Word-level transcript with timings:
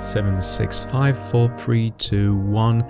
Seven 0.00 0.40
six 0.40 0.84
five 0.84 1.18
four 1.30 1.50
three 1.50 1.90
two 1.98 2.36
one. 2.36 2.82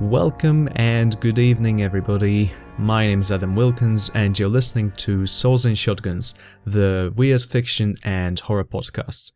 Welcome 0.00 0.68
and 0.74 1.18
good 1.20 1.38
evening, 1.38 1.82
everybody. 1.82 2.52
My 2.80 3.06
name 3.06 3.20
is 3.20 3.30
Adam 3.30 3.54
Wilkins, 3.54 4.10
and 4.14 4.38
you're 4.38 4.48
listening 4.48 4.92
to 4.92 5.26
Swords 5.26 5.66
and 5.66 5.76
Shotguns, 5.76 6.34
the 6.64 7.12
weird 7.14 7.42
fiction 7.42 7.94
and 8.04 8.40
horror 8.40 8.64
podcast. 8.64 9.32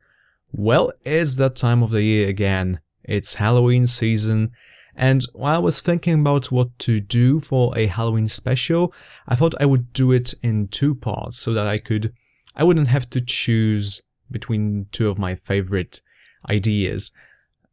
Well, 0.52 0.92
it's 1.04 1.36
that 1.36 1.54
time 1.54 1.82
of 1.82 1.90
the 1.90 2.00
year 2.00 2.26
again. 2.26 2.80
It's 3.02 3.34
Halloween 3.34 3.86
season, 3.86 4.52
and 4.96 5.22
while 5.34 5.56
I 5.56 5.58
was 5.58 5.82
thinking 5.82 6.20
about 6.20 6.50
what 6.50 6.78
to 6.80 7.00
do 7.00 7.38
for 7.38 7.76
a 7.76 7.86
Halloween 7.86 8.28
special, 8.28 8.94
I 9.28 9.36
thought 9.36 9.54
I 9.60 9.66
would 9.66 9.92
do 9.92 10.10
it 10.10 10.32
in 10.42 10.68
two 10.68 10.94
parts 10.94 11.38
so 11.38 11.52
that 11.52 11.66
I 11.66 11.76
could, 11.76 12.14
I 12.56 12.64
wouldn't 12.64 12.88
have 12.88 13.10
to 13.10 13.20
choose 13.20 14.00
between 14.30 14.86
two 14.90 15.10
of 15.10 15.18
my 15.18 15.34
favorite 15.34 16.00
ideas. 16.48 17.12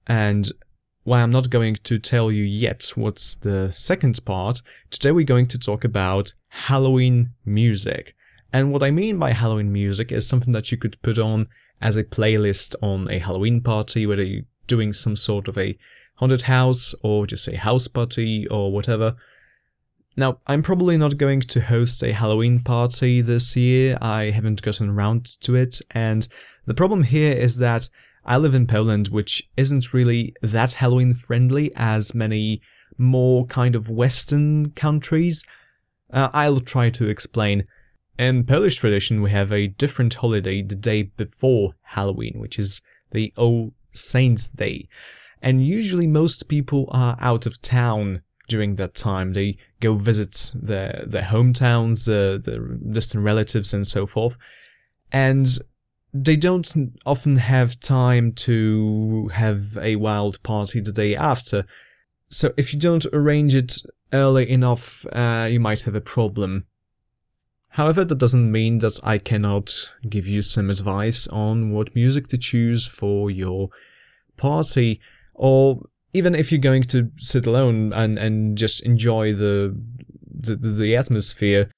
And 0.06 0.52
while 1.04 1.23
I'm 1.23 1.32
not 1.32 1.50
going 1.50 1.76
to 1.84 2.00
tell 2.00 2.32
you 2.32 2.44
yet 2.44 2.91
what's 2.96 3.36
the 3.36 3.72
second 3.72 4.23
part, 4.23 4.62
today 4.92 5.12
we're 5.12 5.26
going 5.26 5.48
to 5.48 5.58
talk 5.58 5.84
about 5.84 6.34
Halloween 6.50 7.32
music. 7.46 8.16
And 8.54 8.72
what 8.72 8.84
I 8.84 8.92
mean 8.92 9.18
by 9.18 9.34
Halloween 9.34 9.72
music 9.72 10.12
is 10.12 10.28
something 10.28 10.53
that 10.53 10.72
you 10.72 10.78
could 10.78 11.02
put 11.02 11.17
on 11.17 11.48
as 11.81 11.98
a 11.98 12.03
playlist 12.03 12.75
on 12.84 13.09
a 13.09 13.17
Halloween 13.17 13.62
party, 13.62 14.06
whether 14.06 14.23
you're 14.23 14.44
doing 14.67 14.94
some 14.94 15.16
sort 15.16 15.48
of 15.48 15.58
a 15.58 15.78
haunted 16.16 16.44
house 16.44 16.94
or 17.02 17.25
just 17.25 17.47
a 17.47 17.58
house 17.58 17.88
party 17.88 18.47
or 18.47 18.72
whatever. 18.72 19.16
Now, 20.16 20.40
I'm 20.45 20.62
probably 20.62 20.97
not 20.97 21.18
going 21.18 21.42
to 21.42 21.62
host 21.62 22.03
a 22.03 22.14
Halloween 22.14 22.59
party 22.59 23.22
this 23.22 23.56
year. 23.56 23.97
I 24.02 24.25
haven't 24.25 24.62
gotten 24.62 24.90
around 24.90 25.25
to 25.42 25.56
it. 25.56 25.81
And 25.92 26.28
the 26.66 26.75
problem 26.75 27.03
here 27.03 27.31
is 27.31 27.58
that 27.58 27.88
I 28.25 28.38
live 28.38 28.53
in 28.53 28.67
Poland, 28.67 29.08
which 29.08 29.47
isn't 29.58 29.94
really 29.94 30.36
that 30.41 30.73
Halloween 30.73 31.14
friendly 31.14 31.72
as 31.75 32.14
many 32.14 32.61
more 32.97 33.45
kind 33.47 33.75
of 33.75 33.89
Western 33.89 34.72
countries. 34.72 35.44
Uh, 36.11 36.30
I'll 36.33 36.59
try 36.59 36.89
to 36.91 37.09
explain. 37.09 37.66
In 38.19 38.44
Polish 38.44 38.75
tradition, 38.75 39.22
we 39.22 39.31
have 39.31 39.52
a 39.52 39.67
different 39.67 40.13
holiday 40.13 40.61
the 40.61 40.75
day 40.75 41.03
before 41.03 41.73
Halloween, 41.81 42.39
which 42.39 42.59
is 42.59 42.81
the 43.11 43.33
All 43.38 43.73
Saints' 43.94 44.50
Day. 44.50 44.88
And 45.41 45.66
usually, 45.66 46.06
most 46.06 46.47
people 46.47 46.88
are 46.91 47.17
out 47.19 47.47
of 47.47 47.61
town 47.61 48.22
during 48.47 48.75
that 48.75 48.94
time. 48.94 49.33
They 49.33 49.58
go 49.80 49.95
visit 49.95 50.53
their, 50.53 51.03
their 51.08 51.23
hometowns, 51.23 52.08
uh, 52.08 52.38
their 52.38 52.59
distant 52.59 53.23
relatives, 53.23 53.73
and 53.73 53.88
so 53.88 54.06
forth. 54.06 54.38
And 55.11 55.47
they 56.14 56.36
don't 56.36 56.73
often 57.06 57.38
have 57.38 57.80
time 57.80 58.34
to 58.34 59.30
have 59.34 59.78
a 59.78 59.95
wild 59.95 60.42
party 60.44 60.81
the 60.81 60.92
day 60.92 61.16
after. 61.16 61.66
So 62.30 62.53
if 62.58 62.73
you 62.73 62.80
don't 62.80 63.06
arrange 63.14 63.56
it 63.56 63.78
early 64.14 64.50
enough, 64.50 65.06
uh, 65.12 65.48
you 65.50 65.59
might 65.59 65.84
have 65.84 65.95
a 65.95 66.02
problem. 66.02 66.66
However, 67.70 68.03
that 68.03 68.18
doesn't 68.18 68.52
mean 68.52 68.80
that 68.80 69.00
I 69.03 69.18
cannot 69.18 69.90
give 70.09 70.28
you 70.28 70.42
some 70.42 70.70
advice 70.70 71.28
on 71.28 71.72
what 71.72 71.95
music 71.95 72.28
to 72.28 72.38
choose 72.38 72.86
for 72.86 73.31
your 73.31 73.70
party, 74.35 75.00
or 75.34 75.81
even 76.14 76.35
if 76.35 76.52
you're 76.52 76.59
going 76.59 76.84
to 76.84 77.09
sit 77.18 77.46
alone 77.47 77.94
and, 77.94 78.19
and 78.19 78.58
just 78.58 78.81
enjoy 78.81 79.34
the, 79.34 79.74
the 80.38 80.56
the 80.58 80.97
atmosphere, 80.97 81.72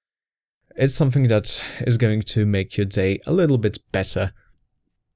it's 0.76 0.96
something 0.96 1.28
that 1.28 1.64
is 1.82 1.98
going 1.98 2.22
to 2.24 2.46
make 2.46 2.78
your 2.78 2.86
day 2.86 3.20
a 3.26 3.34
little 3.34 3.58
bit 3.58 3.80
better. 3.92 4.34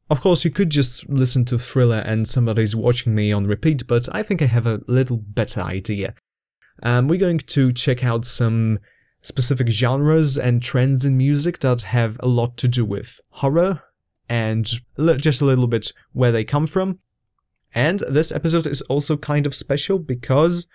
Of 0.09 0.21
course, 0.21 0.45
you 0.45 0.51
could 0.51 0.69
just 0.69 1.09
listen 1.09 1.43
to 1.45 1.57
Thriller 1.57 1.99
and 1.99 2.27
somebody's 2.27 2.75
watching 2.75 3.13
me 3.13 3.31
on 3.31 3.47
repeat, 3.47 3.87
but 3.87 4.07
I 4.13 4.23
think 4.23 4.41
I 4.41 4.45
have 4.45 4.65
a 4.65 4.81
little 4.87 5.17
better 5.17 5.61
idea. 5.61 6.13
Um, 6.83 7.07
we're 7.07 7.19
going 7.19 7.39
to 7.39 7.73
check 7.73 8.03
out 8.03 8.25
some 8.25 8.79
specific 9.21 9.67
genres 9.67 10.37
and 10.37 10.61
trends 10.61 11.03
in 11.03 11.17
music 11.17 11.59
that 11.59 11.81
have 11.81 12.17
a 12.21 12.27
lot 12.27 12.55
to 12.57 12.67
do 12.67 12.85
with 12.85 13.19
horror 13.29 13.81
and 14.29 14.65
just 15.17 15.41
a 15.41 15.45
little 15.45 15.67
bit 15.67 15.91
where 16.13 16.31
they 16.31 16.43
come 16.43 16.67
from. 16.67 16.99
And 17.73 18.01
this 18.09 18.31
episode 18.31 18.67
is 18.67 18.81
also 18.83 19.17
kind 19.17 19.45
of 19.45 19.55
special 19.55 19.99
because 19.99 20.67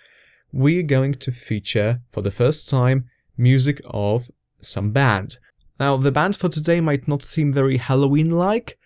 we're 0.53 0.83
going 0.83 1.15
to 1.15 1.33
feature, 1.33 2.01
for 2.11 2.21
the 2.21 2.31
first 2.31 2.69
time, 2.69 3.07
music 3.39 3.81
of 3.87 4.31
some 4.63 4.91
band. 4.91 5.39
Now, 5.79 5.97
the 5.97 6.13
band 6.13 6.37
for 6.37 6.49
today 6.49 6.81
might 6.81 7.09
not 7.09 7.23
seem 7.23 7.53
very 7.53 7.77
Halloween 7.77 8.31
like, 8.31 8.79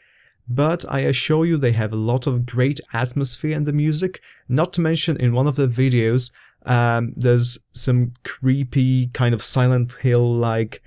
but 0.49 0.85
I 0.89 1.01
assure 1.01 1.45
you 1.45 1.57
they 1.57 1.73
have 1.73 1.93
a 1.93 1.97
lot 1.97 2.27
of 2.27 2.47
great 2.47 2.81
atmosphere 2.93 3.57
in 3.57 3.65
the 3.65 3.73
music. 3.73 4.21
Not 4.49 4.73
to 4.75 4.81
mention, 4.81 5.17
in 5.17 5.33
one 5.33 5.47
of 5.47 5.57
the 5.57 5.67
videos, 5.67 6.31
um, 6.65 7.13
there's 7.17 7.59
some 7.73 8.13
creepy, 8.25 9.09
kind 9.09 9.35
of 9.35 9.43
Silent 9.43 9.95
Hill 9.95 10.35
like 10.37 10.83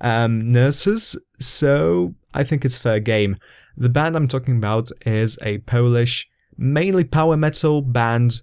um, 0.00 0.50
nurses, 0.50 1.16
so 1.38 2.14
I 2.32 2.44
think 2.44 2.64
it's 2.64 2.78
fair 2.78 3.00
game. 3.00 3.36
The 3.76 3.88
band 3.88 4.16
I'm 4.16 4.28
talking 4.28 4.56
about 4.56 4.90
is 5.04 5.38
a 5.42 5.58
Polish, 5.58 6.28
mainly 6.56 7.04
power 7.04 7.36
metal 7.36 7.82
band 7.82 8.42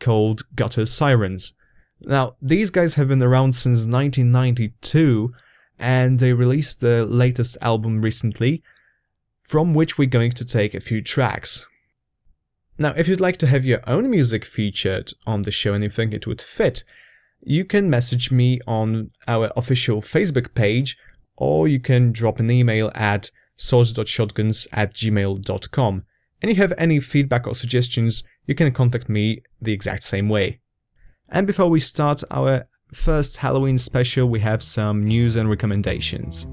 called 0.00 0.42
Gutter 0.54 0.86
Sirens. 0.86 1.54
Now, 2.00 2.36
these 2.42 2.70
guys 2.70 2.94
have 2.94 3.08
been 3.08 3.22
around 3.22 3.54
since 3.54 3.86
1992 3.86 5.32
and 5.78 6.18
they 6.18 6.32
released 6.32 6.80
the 6.80 7.06
latest 7.06 7.56
album 7.60 8.02
recently, 8.02 8.62
from 9.42 9.74
which 9.74 9.98
we're 9.98 10.06
going 10.06 10.32
to 10.32 10.44
take 10.44 10.74
a 10.74 10.80
few 10.80 11.02
tracks. 11.02 11.66
Now, 12.78 12.92
if 12.96 13.08
you'd 13.08 13.20
like 13.20 13.38
to 13.38 13.46
have 13.46 13.64
your 13.64 13.80
own 13.88 14.10
music 14.10 14.44
featured 14.44 15.12
on 15.26 15.42
the 15.42 15.50
show 15.50 15.72
and 15.72 15.82
you 15.82 15.90
think 15.90 16.12
it 16.12 16.26
would 16.26 16.42
fit, 16.42 16.84
you 17.42 17.64
can 17.64 17.88
message 17.88 18.30
me 18.30 18.60
on 18.66 19.10
our 19.26 19.50
official 19.56 20.02
Facebook 20.02 20.54
page 20.54 20.98
or 21.36 21.68
you 21.68 21.80
can 21.80 22.12
drop 22.12 22.38
an 22.40 22.50
email 22.50 22.90
at 22.94 23.30
swords.shotguns 23.56 24.66
at 24.72 24.94
gmail.com. 24.94 26.04
And 26.42 26.50
if 26.50 26.56
you 26.56 26.62
have 26.62 26.74
any 26.76 27.00
feedback 27.00 27.46
or 27.46 27.54
suggestions, 27.54 28.24
you 28.46 28.54
can 28.54 28.72
contact 28.72 29.08
me 29.08 29.42
the 29.60 29.72
exact 29.72 30.04
same 30.04 30.28
way. 30.28 30.60
And 31.28 31.46
before 31.46 31.68
we 31.68 31.80
start 31.80 32.22
our 32.30 32.68
first 32.92 33.38
Halloween 33.38 33.78
special, 33.78 34.28
we 34.28 34.40
have 34.40 34.62
some 34.62 35.04
news 35.04 35.34
and 35.34 35.50
recommendations. 35.50 36.46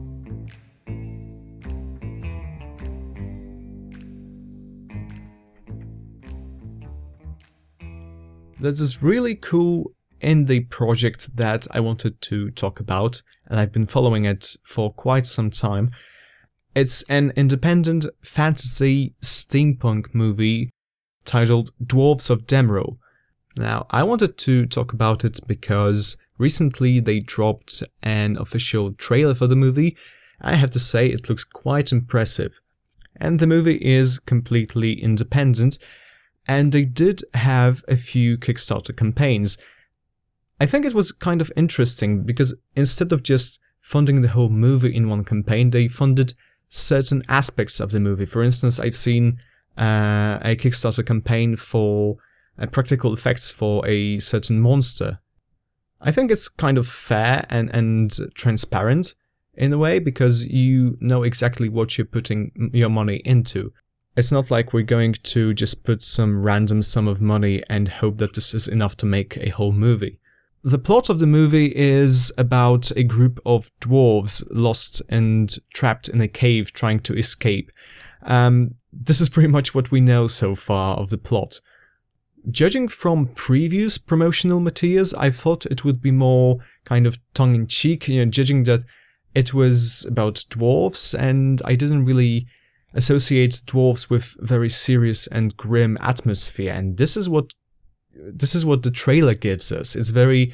There's 8.60 8.80
this 8.80 9.04
really 9.04 9.36
cool 9.36 9.92
indie 10.24 10.68
project 10.70 11.36
that 11.36 11.68
I 11.72 11.80
wanted 11.80 12.20
to 12.22 12.50
talk 12.52 12.80
about, 12.80 13.22
and 13.48 13.60
I've 13.60 13.74
been 13.74 13.86
following 13.86 14.26
it 14.26 14.56
for 14.64 14.92
quite 14.92 15.28
some 15.28 15.52
time. 15.52 15.92
It's 16.74 17.04
an 17.04 17.34
independent 17.36 18.08
fantasy 18.24 19.14
steampunk 19.22 20.16
movie 20.16 20.72
titled 21.26 21.72
Dwarves 21.84 22.30
of 22.30 22.48
Demrel, 22.48 22.98
now, 23.56 23.86
I 23.90 24.04
wanted 24.04 24.38
to 24.40 24.66
talk 24.66 24.94
about 24.94 25.24
it 25.24 25.40
because 25.48 26.18
recently 26.38 27.00
they 27.00 27.20
dropped 27.20 27.84
an 28.02 28.38
official 28.38 28.94
trailer 28.94 29.36
for 29.36 29.48
the 29.48 29.56
movie. 29.56 29.96
I 30.42 30.56
have 30.56 30.72
to 30.72 30.80
say, 30.80 31.08
it 31.08 31.30
looks 31.30 31.44
quite 31.44 31.92
impressive. 31.92 32.60
And 33.18 33.40
the 33.40 33.48
movie 33.48 33.78
is 33.78 34.20
completely 34.20 34.94
independent, 34.94 35.78
and 36.48 36.72
they 36.72 36.84
did 36.84 37.22
have 37.36 37.84
a 37.88 37.96
few 37.96 38.38
Kickstarter 38.38 38.96
campaigns. 38.96 39.58
I 40.60 40.66
think 40.66 40.86
it 40.86 40.96
was 40.96 41.12
kind 41.12 41.40
of 41.40 41.52
interesting 41.56 42.24
because 42.24 42.56
instead 42.76 43.12
of 43.12 43.22
just 43.22 43.60
funding 43.80 44.22
the 44.22 44.30
whole 44.30 44.50
movie 44.50 44.96
in 44.96 45.10
one 45.10 45.24
campaign, 45.24 45.70
they 45.70 45.88
funded 45.88 46.34
certain 46.70 47.24
aspects 47.30 47.80
of 47.80 47.92
the 47.92 48.00
movie. 48.00 48.26
For 48.26 48.44
instance, 48.44 48.80
I've 48.80 48.98
seen 48.98 49.40
uh, 49.78 50.40
a 50.42 50.56
Kickstarter 50.56 51.06
campaign 51.06 51.56
for 51.56 52.18
and 52.58 52.72
practical 52.72 53.14
effects 53.14 53.52
for 53.52 53.86
a 53.88 54.20
certain 54.20 54.60
monster. 54.60 55.20
I 56.02 56.12
think 56.12 56.32
it's 56.32 56.50
kind 56.50 56.78
of 56.78 56.88
fair 56.88 57.46
and, 57.50 57.70
and 57.74 58.12
transparent 58.36 59.16
in 59.56 59.72
a 59.72 59.78
way 59.78 60.00
because 60.00 60.46
you 60.46 60.98
know 61.00 61.24
exactly 61.24 61.70
what 61.70 61.98
you're 61.98 62.06
putting 62.06 62.72
your 62.74 62.90
money 62.90 63.22
into. 63.24 63.72
It's 64.16 64.32
not 64.32 64.52
like 64.52 64.74
we're 64.74 64.84
going 64.84 65.14
to 65.14 65.54
just 65.54 65.84
put 65.84 66.04
some 66.04 66.44
random 66.44 66.82
sum 66.82 67.08
of 67.08 67.22
money 67.22 67.64
and 67.70 67.88
hope 67.88 68.18
that 68.20 68.34
this 68.34 68.54
is 68.54 68.68
enough 68.68 68.96
to 68.98 69.06
make 69.06 69.38
a 69.38 69.50
whole 69.50 69.72
movie. 69.72 70.20
The 70.64 70.78
plot 70.78 71.10
of 71.10 71.20
the 71.20 71.26
movie 71.26 71.76
is 71.76 72.32
about 72.38 72.92
a 72.92 73.04
group 73.04 73.40
of 73.46 73.72
dwarves 73.82 74.44
lost 74.50 75.02
and 75.10 75.54
trapped 75.74 76.08
in 76.08 76.22
a 76.22 76.28
cave 76.28 76.72
trying 76.72 77.00
to 77.02 77.18
escape. 77.18 77.72
Um, 78.22 78.76
this 78.92 79.20
is 79.20 79.30
pretty 79.30 79.50
much 79.50 79.76
what 79.76 79.92
we 79.92 80.00
know 80.00 80.28
so 80.28 80.56
far 80.56 80.96
of 80.98 81.10
the 81.10 81.18
plot. 81.18 81.60
Judging 82.52 82.88
from 82.88 83.28
previous 83.28 83.98
promotional 83.98 84.60
materials, 84.60 85.14
I 85.14 85.32
thought 85.32 85.66
it 85.66 85.86
would 85.86 86.02
be 86.02 86.12
more 86.12 86.58
kind 86.84 87.08
of 87.08 87.18
tongue 87.34 87.56
in 87.56 87.68
cheek, 87.68 88.08
you 88.08 88.24
know, 88.24 88.30
judging 88.30 88.66
that 88.66 88.84
it 89.34 89.54
was 89.54 90.06
about 90.06 90.46
dwarves, 90.50 91.18
and 91.18 91.62
I 91.66 91.76
didn't 91.76 92.06
really 92.06 92.48
associate 92.94 93.64
dwarves 93.66 94.10
with 94.10 94.36
very 94.40 94.70
serious 94.70 95.26
and 95.28 95.58
grim 95.58 95.98
atmosphere, 96.02 96.74
and 96.74 96.98
this 96.98 97.18
is 97.18 97.30
what 97.30 97.54
this 98.16 98.54
is 98.54 98.64
what 98.64 98.84
the 98.84 98.92
trailer 98.92 99.34
gives 99.34 99.72
us. 99.72 99.96
It's 99.96 100.10
very 100.10 100.54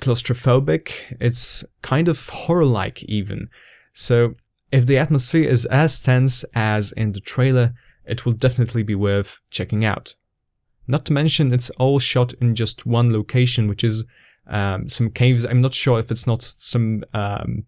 claustrophobic, 0.00 1.16
it's 1.20 1.64
kind 1.82 2.08
of 2.08 2.28
horror-like 2.28 3.02
even. 3.04 3.48
So 3.92 4.34
if 4.70 4.86
the 4.86 4.98
atmosphere 4.98 5.48
is 5.48 5.66
as 5.66 6.00
tense 6.00 6.44
as 6.54 6.92
in 6.92 7.12
the 7.12 7.20
trailer, 7.20 7.74
it 8.04 8.24
will 8.24 8.32
definitely 8.32 8.82
be 8.82 8.94
worth 8.94 9.40
checking 9.50 9.84
out. 9.84 10.14
Not 10.92 11.06
to 11.06 11.14
mention, 11.14 11.54
it's 11.54 11.70
all 11.70 11.98
shot 11.98 12.34
in 12.34 12.54
just 12.54 12.84
one 12.84 13.14
location, 13.14 13.66
which 13.66 13.82
is 13.82 14.04
um, 14.46 14.90
some 14.90 15.08
caves. 15.08 15.42
I'm 15.42 15.62
not 15.62 15.72
sure 15.72 15.98
if 15.98 16.10
it's 16.10 16.26
not 16.26 16.42
some 16.42 17.02
um, 17.14 17.64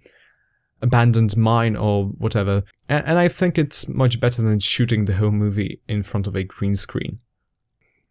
abandoned 0.82 1.34
mine 1.34 1.74
or 1.74 2.04
whatever. 2.04 2.64
And, 2.86 3.02
and 3.06 3.18
I 3.18 3.28
think 3.28 3.56
it's 3.56 3.88
much 3.88 4.20
better 4.20 4.42
than 4.42 4.60
shooting 4.60 5.06
the 5.06 5.16
whole 5.16 5.30
movie 5.30 5.80
in 5.88 6.02
front 6.02 6.26
of 6.26 6.36
a 6.36 6.44
green 6.44 6.76
screen. 6.76 7.18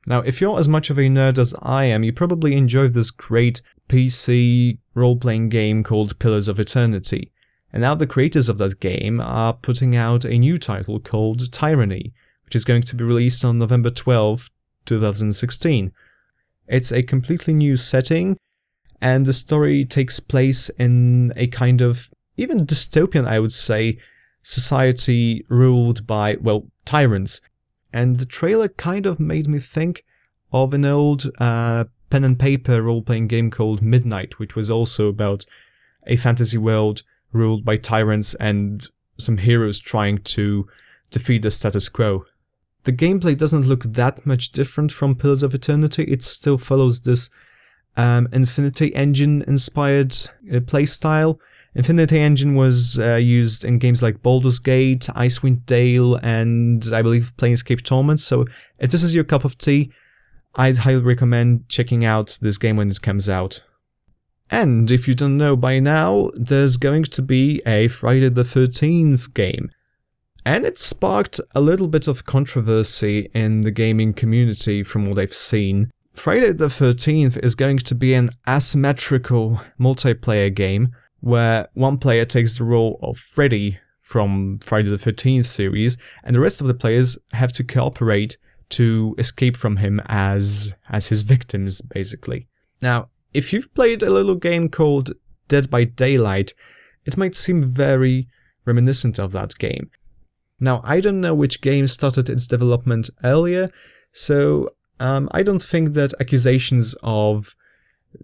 Now, 0.07 0.21
if 0.21 0.42
you're 0.42 0.57
as 0.57 0.68
much 0.68 0.89
of 0.89 0.98
a 0.98 1.01
nerd 1.01 1.38
as 1.38 1.54
I 1.62 1.86
am, 1.86 2.04
you 2.04 2.12
probably 2.12 2.56
enjoyed 2.56 2.94
this 2.94 3.12
great 3.12 3.62
PC 3.89 4.80
role 4.95 5.18
playing 5.18 5.50
game 5.50 5.83
called 5.83 6.18
Pillars 6.18 6.48
of 6.48 6.60
Eternity. 6.60 7.31
And 7.71 7.83
now 7.83 7.94
the 7.94 8.07
creators 8.07 8.50
of 8.50 8.57
that 8.57 8.80
game 8.80 9.21
are 9.21 9.54
putting 9.54 9.95
out 9.95 10.25
a 10.25 10.39
new 10.39 10.57
title 10.57 11.00
called 11.00 11.51
Tyranny, 11.51 12.15
which 12.45 12.56
is 12.56 12.65
going 12.65 12.81
to 12.81 12.95
be 12.95 13.04
released 13.04 13.45
on 13.45 13.60
November 13.60 13.92
12, 13.92 14.50
2016. 14.85 15.91
It's 16.68 16.91
a 16.91 17.03
completely 17.03 17.53
new 17.53 17.77
setting, 17.77 18.38
and 19.01 19.25
the 19.25 19.33
story 19.33 19.85
takes 19.85 20.19
place 20.19 20.69
in 20.69 21.33
a 21.35 21.47
kind 21.47 21.81
of 21.81 22.09
even 22.38 22.65
dystopian, 22.65 23.27
I 23.27 23.39
would 23.39 23.53
say, 23.53 24.00
society 24.41 25.45
ruled 25.50 26.07
by, 26.07 26.38
well, 26.41 26.68
tyrants. 26.85 27.41
And 27.91 28.18
the 28.18 28.25
trailer 28.25 28.69
kind 28.69 29.06
of 29.06 29.19
made 29.19 29.47
me 29.47 29.59
think 29.59 30.03
of 30.51 30.74
an 30.74 30.86
old 30.86 31.31
uh, 31.39 31.86
pen 32.09 32.24
and 32.24 32.39
paper 32.39 32.81
role 32.81 33.01
playing 33.01 33.27
game 33.27 33.51
called 33.51 33.81
Midnight, 33.81 34.39
which 34.39 34.56
was 34.56 34.69
also 34.69 35.07
about 35.07 35.45
a 36.07 36.15
fantasy 36.15 36.57
world 36.57 37.03
ruled 37.31 37.65
by 37.65 37.77
tyrants 37.77 38.36
and 38.36 38.88
some 39.18 39.38
heroes 39.38 39.79
trying 39.79 40.19
to 40.19 40.68
defeat 41.12 41.41
the 41.41 41.51
status 41.51 41.89
quo. 41.89 42.25
The 42.83 42.94
gameplay 42.94 43.38
doesn't 43.38 43.65
look 43.65 43.83
that 43.83 44.25
much 44.25 44.51
different 44.51 44.91
from 44.91 45.15
Pillars 45.15 45.44
of 45.44 45.53
Eternity, 45.53 46.03
it 46.03 46.24
still 46.24 46.57
follows 46.57 47.01
this 47.01 47.30
um, 47.95 48.27
Infinity 48.33 48.94
Engine 48.95 49.44
inspired 49.47 50.13
uh, 50.51 50.59
playstyle 50.59 51.39
Infinity 51.75 52.19
Engine 52.19 52.56
was 52.56 53.00
uh, 53.00 53.15
used 53.15 53.65
in 53.65 53.80
games 53.80 54.03
like 54.03 54.21
Baldur's 54.21 54.59
Gate, 54.59 55.07
Icewind 55.15 55.65
Dale, 55.65 56.15
and 56.18 56.85
I 56.94 57.01
believe 57.01 57.33
Planescape 57.38 57.83
Torment. 57.83 58.19
So 58.19 58.45
if 58.77 58.91
this 58.91 59.03
is 59.03 59.15
your 59.15 59.24
cup 59.24 59.44
of 59.44 59.57
tea, 59.57 59.91
I'd 60.56 60.77
highly 60.77 61.01
recommend 61.01 61.68
checking 61.69 62.06
out 62.06 62.38
this 62.41 62.59
game 62.59 62.77
when 62.77 62.91
it 62.91 63.01
comes 63.01 63.27
out. 63.27 63.62
And 64.51 64.91
if 64.91 65.07
you 65.07 65.15
don't 65.15 65.38
know 65.38 65.56
by 65.56 65.79
now, 65.79 66.29
there's 66.36 66.77
going 66.77 67.06
to 67.06 67.21
be 67.24 67.59
a 67.65 67.88
Friday 67.88 68.29
the 68.29 68.44
13th 68.44 69.33
game. 69.33 69.71
And 70.45 70.65
it 70.65 70.77
sparked 70.77 71.39
a 71.55 71.61
little 71.61 71.87
bit 71.87 72.07
of 72.07 72.25
controversy 72.25 73.29
in 73.33 73.61
the 73.61 73.71
gaming 73.71 74.13
community 74.13 74.83
from 74.83 75.05
what 75.05 75.17
I've 75.17 75.33
seen. 75.33 75.91
Friday 76.13 76.51
the 76.51 76.67
13th 76.67 77.37
is 77.43 77.55
going 77.55 77.77
to 77.79 77.95
be 77.95 78.13
an 78.13 78.29
asymmetrical 78.47 79.61
multiplayer 79.79 80.53
game 80.53 80.89
where 81.21 81.69
one 81.73 81.97
player 81.97 82.25
takes 82.25 82.57
the 82.57 82.65
role 82.65 82.99
of 83.01 83.17
Freddy 83.17 83.79
from 84.01 84.59
Friday 84.59 84.89
the 84.89 84.97
13th 84.97 85.45
series, 85.45 85.97
and 86.23 86.35
the 86.35 86.39
rest 86.41 86.59
of 86.59 86.67
the 86.67 86.73
players 86.73 87.17
have 87.31 87.53
to 87.53 87.63
cooperate 87.63 88.37
to 88.69 89.15
escape 89.17 89.55
from 89.55 89.77
him 89.77 90.01
as 90.07 90.75
as 90.89 91.07
his 91.07 91.21
victims, 91.21 91.81
basically. 91.81 92.47
Now, 92.81 93.09
if 93.33 93.53
you've 93.53 93.73
played 93.73 94.03
a 94.03 94.09
little 94.09 94.35
game 94.35 94.67
called 94.67 95.13
Dead 95.47 95.69
by 95.69 95.85
Daylight, 95.85 96.53
it 97.05 97.17
might 97.17 97.35
seem 97.35 97.63
very 97.63 98.27
reminiscent 98.65 99.19
of 99.19 99.31
that 99.31 99.57
game. 99.57 99.89
Now, 100.59 100.81
I 100.83 101.00
don't 101.00 101.21
know 101.21 101.35
which 101.35 101.61
game 101.61 101.88
started 101.88 102.29
its 102.29 102.47
development 102.47 103.09
earlier, 103.23 103.69
so 104.11 104.69
um, 105.00 105.27
I 105.31 105.44
don't 105.44 105.61
think 105.61 105.94
that 105.94 106.13
accusations 106.19 106.95
of 107.03 107.55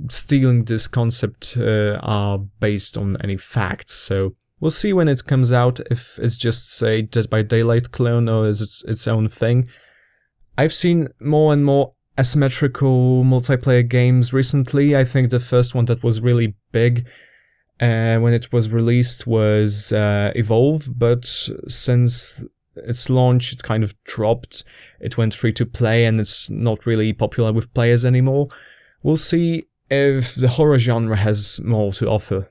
stealing 0.10 0.66
this 0.66 0.88
concept 0.88 1.58
uh, 1.58 2.00
are 2.02 2.38
based 2.60 2.96
on 2.96 3.18
any 3.22 3.38
facts. 3.38 3.94
So 3.94 4.36
we'll 4.60 4.72
see 4.72 4.94
when 4.94 5.08
it 5.08 5.26
comes 5.26 5.52
out 5.52 5.80
if 5.92 6.20
it's 6.20 6.38
just 6.38 6.82
a 6.84 7.02
Dead 7.02 7.30
by 7.30 7.42
Daylight 7.42 7.92
clone 7.92 8.30
or 8.30 8.48
is 8.48 8.62
it 8.62 8.90
its 8.90 9.08
own 9.08 9.30
thing. 9.30 9.68
I've 10.58 10.74
seen 10.74 11.10
more 11.20 11.54
and 11.54 11.66
more 11.66 11.94
asymmetrical 12.20 13.24
multiplayer 13.24 13.88
games 13.88 14.34
recently. 14.34 14.96
I 14.96 15.06
think 15.06 15.30
the 15.30 15.40
first 15.40 15.74
one 15.74 15.86
that 15.86 16.04
was 16.04 16.22
really 16.22 16.56
big 16.72 17.08
uh, 17.80 18.18
when 18.20 18.34
it 18.34 18.52
was 18.52 18.70
released 18.70 19.26
was 19.26 19.92
uh, 19.92 20.32
Evolve, 20.36 20.98
but 20.98 21.26
since 21.68 22.44
its 22.76 23.10
launch, 23.10 23.54
it 23.54 23.64
kind 23.64 23.84
of 23.84 23.96
dropped. 24.04 24.64
It 25.00 25.18
went 25.18 25.34
free 25.34 25.54
to 25.54 25.66
play 25.66 26.06
and 26.06 26.20
it's 26.20 26.50
not 26.50 26.86
really 26.86 27.14
popular 27.14 27.54
with 27.54 27.74
players 27.74 28.04
anymore. 28.04 28.50
We'll 29.02 29.18
see 29.18 29.68
if 29.90 30.36
the 30.36 30.50
horror 30.50 30.78
genre 30.78 31.16
has 31.16 31.62
more 31.64 31.94
to 31.94 32.08
offer. 32.08 32.50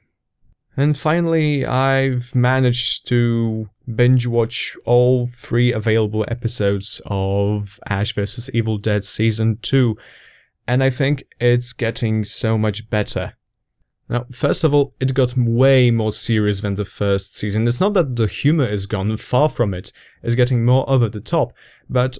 And 0.76 0.96
finally, 0.96 1.66
I've 1.66 2.34
managed 2.34 3.08
to 3.08 3.69
binge 3.94 4.26
watch 4.26 4.76
all 4.84 5.26
three 5.26 5.72
available 5.72 6.25
episodes 6.28 7.00
of 7.06 7.80
Ash 7.88 8.14
vs. 8.14 8.48
Evil 8.54 8.78
Dead 8.78 9.04
Season 9.04 9.58
2, 9.62 9.96
and 10.69 10.84
I 10.84 10.90
think 10.90 11.25
it's 11.40 11.72
getting 11.72 12.25
so 12.25 12.56
much 12.56 12.88
better. 12.90 13.34
Now, 14.08 14.26
first 14.31 14.64
of 14.64 14.75
all, 14.75 14.94
it 15.00 15.14
got 15.14 15.37
way 15.37 15.90
more 15.90 16.12
serious 16.12 16.62
than 16.62 16.75
the 16.75 16.85
first 16.85 17.37
season. 17.37 17.68
It's 17.68 17.80
not 17.80 17.94
that 17.94 18.16
the 18.16 18.26
humor 18.26 18.66
is 18.66 18.87
gone, 18.87 19.16
far 19.16 19.49
from 19.49 19.75
it. 19.75 19.92
It's 20.23 20.35
getting 20.35 20.64
more 20.64 20.88
over 20.88 21.09
the 21.09 21.21
top, 21.21 21.52
but 21.90 22.18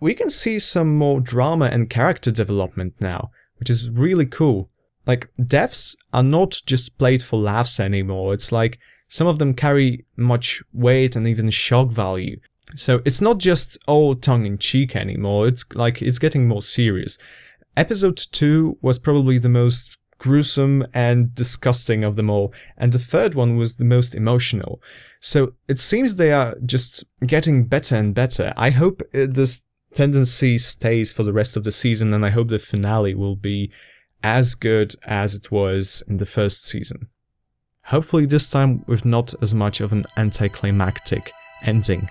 we 0.00 0.14
can 0.14 0.30
see 0.30 0.58
some 0.58 0.96
more 0.96 1.20
drama 1.20 1.66
and 1.66 1.90
character 1.90 2.30
development 2.30 2.94
now 3.00 3.30
which 3.60 3.70
is 3.70 3.88
really 3.88 4.26
cool. 4.26 4.70
Like, 5.06 5.28
deaths 5.46 5.94
are 6.12 6.22
not 6.22 6.60
just 6.66 6.98
played 6.98 7.22
for 7.22 7.38
laughs 7.38 7.78
anymore. 7.78 8.34
It's 8.34 8.50
like 8.50 8.78
some 9.06 9.26
of 9.26 9.38
them 9.38 9.54
carry 9.54 10.06
much 10.16 10.62
weight 10.72 11.14
and 11.14 11.28
even 11.28 11.50
shock 11.50 11.90
value. 11.90 12.40
So 12.76 13.00
it's 13.04 13.20
not 13.20 13.38
just 13.38 13.78
all 13.86 14.14
tongue 14.14 14.46
in 14.46 14.58
cheek 14.58 14.96
anymore. 14.96 15.46
It's 15.46 15.64
like 15.74 16.00
it's 16.00 16.18
getting 16.18 16.48
more 16.48 16.62
serious. 16.62 17.18
Episode 17.76 18.16
2 18.16 18.78
was 18.80 18.98
probably 18.98 19.38
the 19.38 19.48
most 19.48 19.98
gruesome 20.20 20.86
and 20.92 21.34
disgusting 21.34 22.04
of 22.04 22.14
them 22.14 22.30
all, 22.30 22.52
and 22.76 22.92
the 22.92 22.98
third 22.98 23.34
one 23.34 23.56
was 23.56 23.76
the 23.76 23.84
most 23.84 24.14
emotional. 24.14 24.80
So 25.18 25.54
it 25.66 25.78
seems 25.78 26.14
they 26.14 26.30
are 26.30 26.54
just 26.64 27.04
getting 27.26 27.64
better 27.64 27.96
and 27.96 28.14
better. 28.14 28.52
I 28.56 28.70
hope 28.70 29.02
uh, 29.14 29.26
this 29.28 29.62
tendency 29.94 30.58
stays 30.58 31.12
for 31.12 31.24
the 31.24 31.32
rest 31.32 31.56
of 31.56 31.64
the 31.64 31.72
season, 31.72 32.12
and 32.14 32.24
I 32.24 32.30
hope 32.30 32.48
the 32.48 32.58
finale 32.58 33.14
will 33.14 33.34
be 33.34 33.72
as 34.22 34.54
good 34.54 34.94
as 35.04 35.34
it 35.34 35.50
was 35.50 36.02
in 36.06 36.18
the 36.18 36.26
first 36.26 36.66
season. 36.66 37.08
Hopefully, 37.84 38.26
this 38.26 38.50
time 38.50 38.84
with 38.86 39.04
not 39.04 39.34
as 39.42 39.54
much 39.54 39.80
of 39.80 39.90
an 39.92 40.04
anticlimactic 40.16 41.32
ending. 41.62 42.08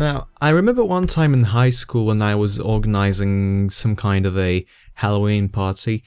Now, 0.00 0.28
I 0.40 0.48
remember 0.48 0.82
one 0.82 1.06
time 1.06 1.34
in 1.34 1.44
high 1.44 1.68
school 1.68 2.06
when 2.06 2.22
I 2.22 2.34
was 2.34 2.58
organizing 2.58 3.68
some 3.68 3.94
kind 3.94 4.24
of 4.24 4.38
a 4.38 4.64
Halloween 4.94 5.50
party. 5.50 6.04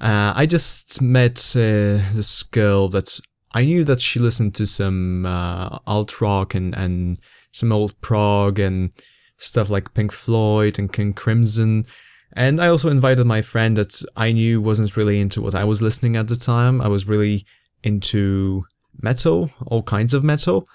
Uh, 0.00 0.32
I 0.34 0.46
just 0.46 1.02
met 1.02 1.38
uh, 1.54 2.00
this 2.14 2.42
girl 2.44 2.88
that 2.88 3.20
I 3.52 3.66
knew 3.66 3.84
that 3.84 4.00
she 4.00 4.20
listened 4.20 4.54
to 4.54 4.64
some 4.64 5.26
uh, 5.26 5.80
alt 5.86 6.18
rock 6.22 6.54
and, 6.54 6.74
and 6.74 7.20
some 7.52 7.72
old 7.72 8.00
prog 8.00 8.58
and 8.58 8.90
stuff 9.36 9.68
like 9.68 9.92
Pink 9.92 10.12
Floyd 10.12 10.78
and 10.78 10.90
King 10.90 11.12
Crimson. 11.12 11.84
And 12.32 12.58
I 12.58 12.68
also 12.68 12.88
invited 12.88 13.26
my 13.26 13.42
friend 13.42 13.76
that 13.76 14.02
I 14.16 14.32
knew 14.32 14.62
wasn't 14.62 14.96
really 14.96 15.20
into 15.20 15.42
what 15.42 15.54
I 15.54 15.64
was 15.64 15.82
listening 15.82 16.16
at 16.16 16.28
the 16.28 16.36
time. 16.36 16.80
I 16.80 16.88
was 16.88 17.06
really 17.06 17.44
into 17.82 18.64
metal, 19.02 19.50
all 19.66 19.82
kinds 19.82 20.14
of 20.14 20.24
metal. 20.24 20.70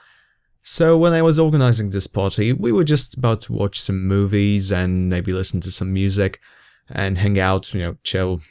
So 0.63 0.97
when 0.97 1.13
I 1.13 1.21
was 1.21 1.39
organizing 1.39 1.89
this 1.89 2.07
party, 2.07 2.53
we 2.53 2.71
were 2.71 2.83
just 2.83 3.15
about 3.17 3.41
to 3.41 3.53
watch 3.53 3.81
some 3.81 4.07
movies 4.07 4.71
and 4.71 5.09
maybe 5.09 5.31
listen 5.31 5.59
to 5.61 5.71
some 5.71 5.91
music 5.91 6.39
and 6.89 7.17
hang 7.17 7.39
out, 7.39 7.73
you 7.73 7.81
know, 7.81 7.97
chill. 8.03 8.41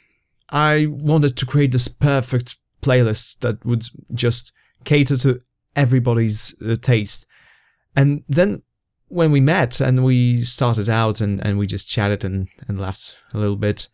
I 0.49 0.87
wanted 0.89 1.37
to 1.37 1.45
create 1.45 1.71
this 1.71 1.87
perfect 1.87 2.57
playlist 2.81 3.39
that 3.39 3.65
would 3.65 3.87
just 4.13 4.51
cater 4.83 5.15
to 5.17 5.41
everybody's 5.75 6.53
uh, 6.67 6.75
taste. 6.81 7.25
And 7.95 8.23
then 8.27 8.63
when 9.07 9.31
we 9.31 9.39
met 9.39 9.79
and 9.79 10.03
we 10.03 10.43
started 10.43 10.89
out 10.89 11.21
and, 11.21 11.45
and 11.45 11.57
we 11.57 11.67
just 11.67 11.87
chatted 11.87 12.25
and, 12.25 12.47
and 12.67 12.79
laughed 12.79 13.17
a 13.33 13.37
little 13.37 13.55
bit, 13.55 13.87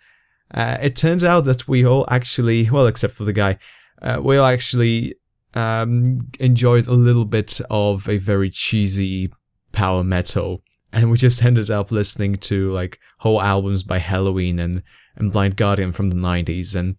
uh, 0.54 0.78
it 0.82 0.96
turns 0.96 1.24
out 1.24 1.46
that 1.46 1.68
we 1.68 1.86
all 1.86 2.06
actually, 2.10 2.70
well, 2.70 2.88
except 2.88 3.14
for 3.14 3.26
the 3.26 3.34
guy, 3.34 3.60
uh, 4.02 4.20
we 4.24 4.38
all 4.38 4.46
actually 4.46 5.16
um, 5.54 6.30
enjoyed 6.40 6.88
a 6.88 6.94
little 6.94 7.26
bit 7.26 7.60
of 7.70 8.08
a 8.08 8.18
very 8.18 8.50
cheesy 8.50 9.32
power 9.72 10.04
metal, 10.04 10.64
and 10.92 11.12
we 11.12 11.18
just 11.18 11.44
ended 11.44 11.72
up 11.72 11.92
listening 11.92 12.36
to 12.36 12.72
like 12.72 13.00
whole 13.20 13.42
albums 13.42 13.84
by 13.84 14.00
Helloween 14.00 14.60
and 14.60 14.84
and 15.16 15.32
Blind 15.32 15.56
Guardian 15.56 15.92
from 15.92 16.10
the 16.10 16.16
'90s, 16.16 16.76
and 16.76 16.96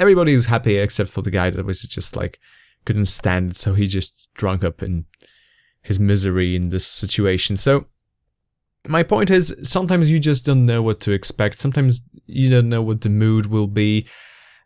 everybody's 0.00 0.46
happy 0.46 0.76
except 0.76 1.10
for 1.10 1.22
the 1.22 1.30
guy 1.30 1.50
that 1.50 1.66
was 1.66 1.82
just 1.82 2.16
like 2.16 2.38
couldn't 2.84 3.06
stand 3.06 3.50
it, 3.50 3.56
so 3.56 3.74
he 3.74 3.86
just 3.86 4.28
drunk 4.34 4.64
up 4.64 4.82
in 4.82 5.04
his 5.82 5.98
misery 6.00 6.54
in 6.56 6.70
this 6.70 6.86
situation. 6.86 7.56
So 7.56 7.86
my 8.86 9.02
point 9.02 9.30
is 9.30 9.54
sometimes 9.62 10.10
you 10.10 10.18
just 10.18 10.44
don't 10.44 10.66
know 10.66 10.82
what 10.82 11.00
to 11.00 11.12
expect. 11.12 11.58
Sometimes 11.58 12.02
you 12.26 12.48
don't 12.48 12.68
know 12.68 12.82
what 12.82 13.00
the 13.00 13.08
mood 13.08 13.46
will 13.46 13.66
be, 13.66 14.06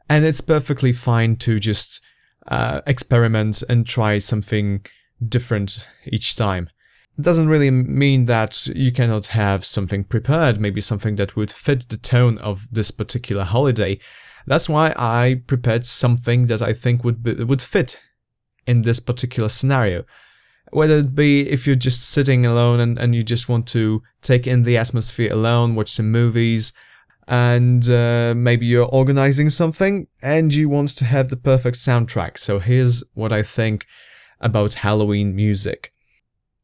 and 0.09 0.25
it's 0.25 0.41
perfectly 0.41 0.93
fine 0.93 1.37
to 1.37 1.59
just 1.59 2.01
uh, 2.49 2.81
experiment 2.87 3.63
and 3.69 3.87
try 3.87 4.19
something 4.19 4.85
different 5.29 5.87
each 6.07 6.37
time. 6.37 6.69
It 7.19 7.23
doesn't 7.23 7.49
really 7.49 7.71
mean 7.71 8.25
that 8.27 8.67
you 8.69 8.91
cannot 8.91 9.27
have 9.27 9.65
something 9.65 10.05
prepared, 10.05 10.61
maybe 10.61 10.81
something 10.81 11.17
that 11.17 11.37
would 11.37 11.51
fit 11.51 11.89
the 11.89 11.99
tone 11.99 12.39
of 12.39 12.67
this 12.73 12.91
particular 12.91 13.45
holiday. 13.45 13.99
That's 14.47 14.69
why 14.69 14.95
I 14.97 15.43
prepared 15.47 15.87
something 15.87 16.47
that 16.47 16.63
I 16.63 16.73
think 16.73 17.05
would 17.05 17.23
be, 17.23 17.35
would 17.45 17.63
fit 17.63 18.01
in 18.67 18.83
this 18.83 18.99
particular 18.99 19.49
scenario. 19.49 20.05
Whether 20.71 20.99
it 20.99 21.15
be 21.15 21.49
if 21.49 21.67
you're 21.67 21.77
just 21.77 22.09
sitting 22.09 22.47
alone 22.47 22.81
and, 22.81 22.99
and 22.99 23.15
you 23.15 23.23
just 23.23 23.49
want 23.49 23.67
to 23.69 24.03
take 24.23 24.47
in 24.47 24.63
the 24.63 24.79
atmosphere 24.79 25.31
alone, 25.31 25.75
watch 25.75 25.93
some 25.93 26.11
movies, 26.11 26.73
and 27.29 27.89
uh, 27.89 28.35
maybe 28.37 28.67
you're 28.67 28.87
organizing 28.87 29.51
something 29.51 30.07
and 30.23 30.53
you 30.53 30.69
want 30.69 30.91
to 30.91 31.05
have 31.05 31.29
the 31.29 31.37
perfect 31.37 31.77
soundtrack. 31.77 32.39
So 32.39 32.59
here's 32.59 33.05
what 33.15 33.33
I 33.33 33.43
think 33.43 33.87
about 34.41 34.75
Halloween 34.75 35.35
music. 35.35 35.93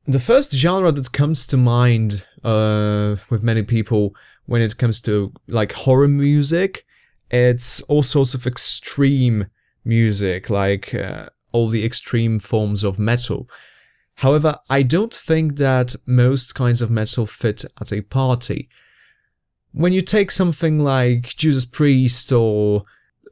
The 0.06 0.18
first 0.18 0.52
genre 0.52 0.90
that 0.92 1.12
comes 1.12 1.46
to 1.48 1.56
mind 1.56 2.24
uh, 2.42 3.16
with 3.30 3.42
many 3.42 3.62
people 3.62 4.14
when 4.46 4.62
it 4.62 4.78
comes 4.78 5.00
to 5.02 5.32
like 5.46 5.72
horror 5.72 6.08
music, 6.08 6.84
it's 7.30 7.80
all 7.82 8.02
sorts 8.02 8.34
of 8.34 8.46
extreme 8.46 9.46
music, 9.84 10.48
like 10.48 10.94
uh, 10.94 11.28
all 11.52 11.68
the 11.68 11.84
extreme 11.84 12.38
forms 12.38 12.82
of 12.82 12.98
metal. 12.98 13.48
However, 14.14 14.56
I 14.68 14.82
don't 14.82 15.14
think 15.14 15.58
that 15.58 15.94
most 16.06 16.54
kinds 16.54 16.82
of 16.82 16.90
metal 16.90 17.26
fit 17.26 17.64
at 17.80 17.92
a 17.92 18.00
party 18.00 18.68
when 19.78 19.92
you 19.92 20.00
take 20.00 20.32
something 20.32 20.80
like 20.80 21.36
Judas 21.36 21.64
Priest 21.64 22.32
or 22.32 22.82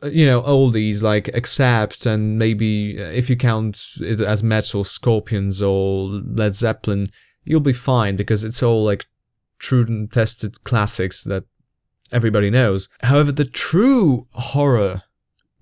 uh, 0.01 0.07
you 0.07 0.25
know 0.25 0.41
all 0.43 0.71
these 0.71 1.03
like 1.03 1.29
Accept 1.35 2.07
and 2.07 2.39
maybe 2.39 2.97
uh, 3.01 3.07
if 3.07 3.29
you 3.29 3.37
count 3.37 3.83
it 4.01 4.21
as 4.21 4.45
metal 4.45 4.85
Scorpions 4.85 5.61
or 5.61 6.07
Led 6.09 6.55
Zeppelin, 6.55 7.09
you'll 7.45 7.59
be 7.59 7.73
fine 7.73 8.15
because 8.15 8.45
it's 8.45 8.63
all 8.63 8.85
like 8.85 9.07
true 9.59 9.85
and 9.87 10.11
tested 10.13 10.63
classics 10.63 11.25
that 11.25 11.45
everybody 12.13 12.49
knows. 12.49 12.89
However, 13.03 13.33
the 13.33 13.45
true 13.45 14.29
horror 14.31 15.03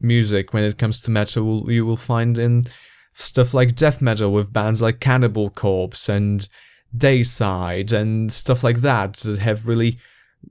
music 0.00 0.53
when 0.53 0.64
it 0.64 0.76
comes 0.76 1.00
to 1.00 1.11
metal 1.11 1.73
you 1.73 1.87
will 1.87 1.97
find 1.97 2.38
in 2.38 2.67
stuff 3.14 3.55
like 3.55 3.75
death 3.75 4.03
metal 4.03 4.31
with 4.31 4.53
bands 4.53 4.83
like 4.83 5.00
Cannibal 5.00 5.49
Corpse 5.49 6.11
and 6.11 6.47
Deicide 6.95 7.91
and 7.91 8.31
stuff 8.31 8.62
like 8.62 8.83
that 8.83 9.14
that 9.14 9.38
have 9.38 9.67
really 9.67 9.99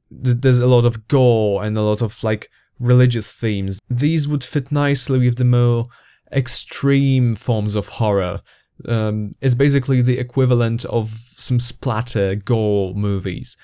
there's 0.10 0.60
a 0.60 0.68
lot 0.68 0.86
of 0.86 1.08
gore 1.08 1.64
and 1.64 1.78
a 1.78 1.82
lot 1.82 2.02
of 2.02 2.24
like 2.24 2.50
religious 2.80 3.32
themes. 3.32 3.80
These 3.90 4.28
would 4.28 4.44
fit 4.44 4.72
nicely 4.72 5.20
with 5.20 5.38
the 5.38 5.46
more 5.46 5.88
extreme 6.32 7.36
forms 7.36 7.76
of 7.76 7.88
horror. 7.88 8.42
Um, 8.88 9.34
it's 9.40 9.56
basically 9.56 10.02
the 10.02 10.18
equivalent 10.18 10.84
of 10.86 11.32
some 11.38 11.60
splatter 11.60 12.36
gore 12.36 12.94
movies. 12.94 13.56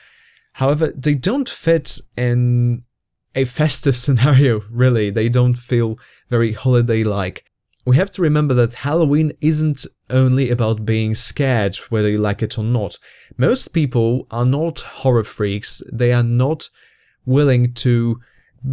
However, 0.53 0.93
they 0.95 1.15
don't 1.15 1.49
fit 1.49 1.99
in 2.15 2.83
a 3.35 3.45
festive 3.45 3.95
scenario, 4.05 4.61
really. 4.69 5.09
They 5.09 5.29
don't 5.29 5.55
feel 5.55 5.97
very 6.29 6.53
holiday 6.53 7.03
like. 7.03 7.45
We 7.85 7.95
have 7.95 8.11
to 8.11 8.21
remember 8.21 8.53
that 8.55 8.73
Halloween 8.73 9.33
isn't 9.41 9.85
only 10.09 10.49
about 10.49 10.85
being 10.85 11.15
scared, 11.15 11.75
whether 11.89 12.09
you 12.09 12.17
like 12.17 12.41
it 12.41 12.57
or 12.57 12.63
not. 12.63 12.97
Most 13.37 13.73
people 13.73 14.27
are 14.31 14.45
not 14.45 14.81
horror 14.81 15.23
freaks, 15.23 15.81
they 15.91 16.11
are 16.11 16.23
not 16.23 16.69
willing 17.25 17.73
to 17.73 18.19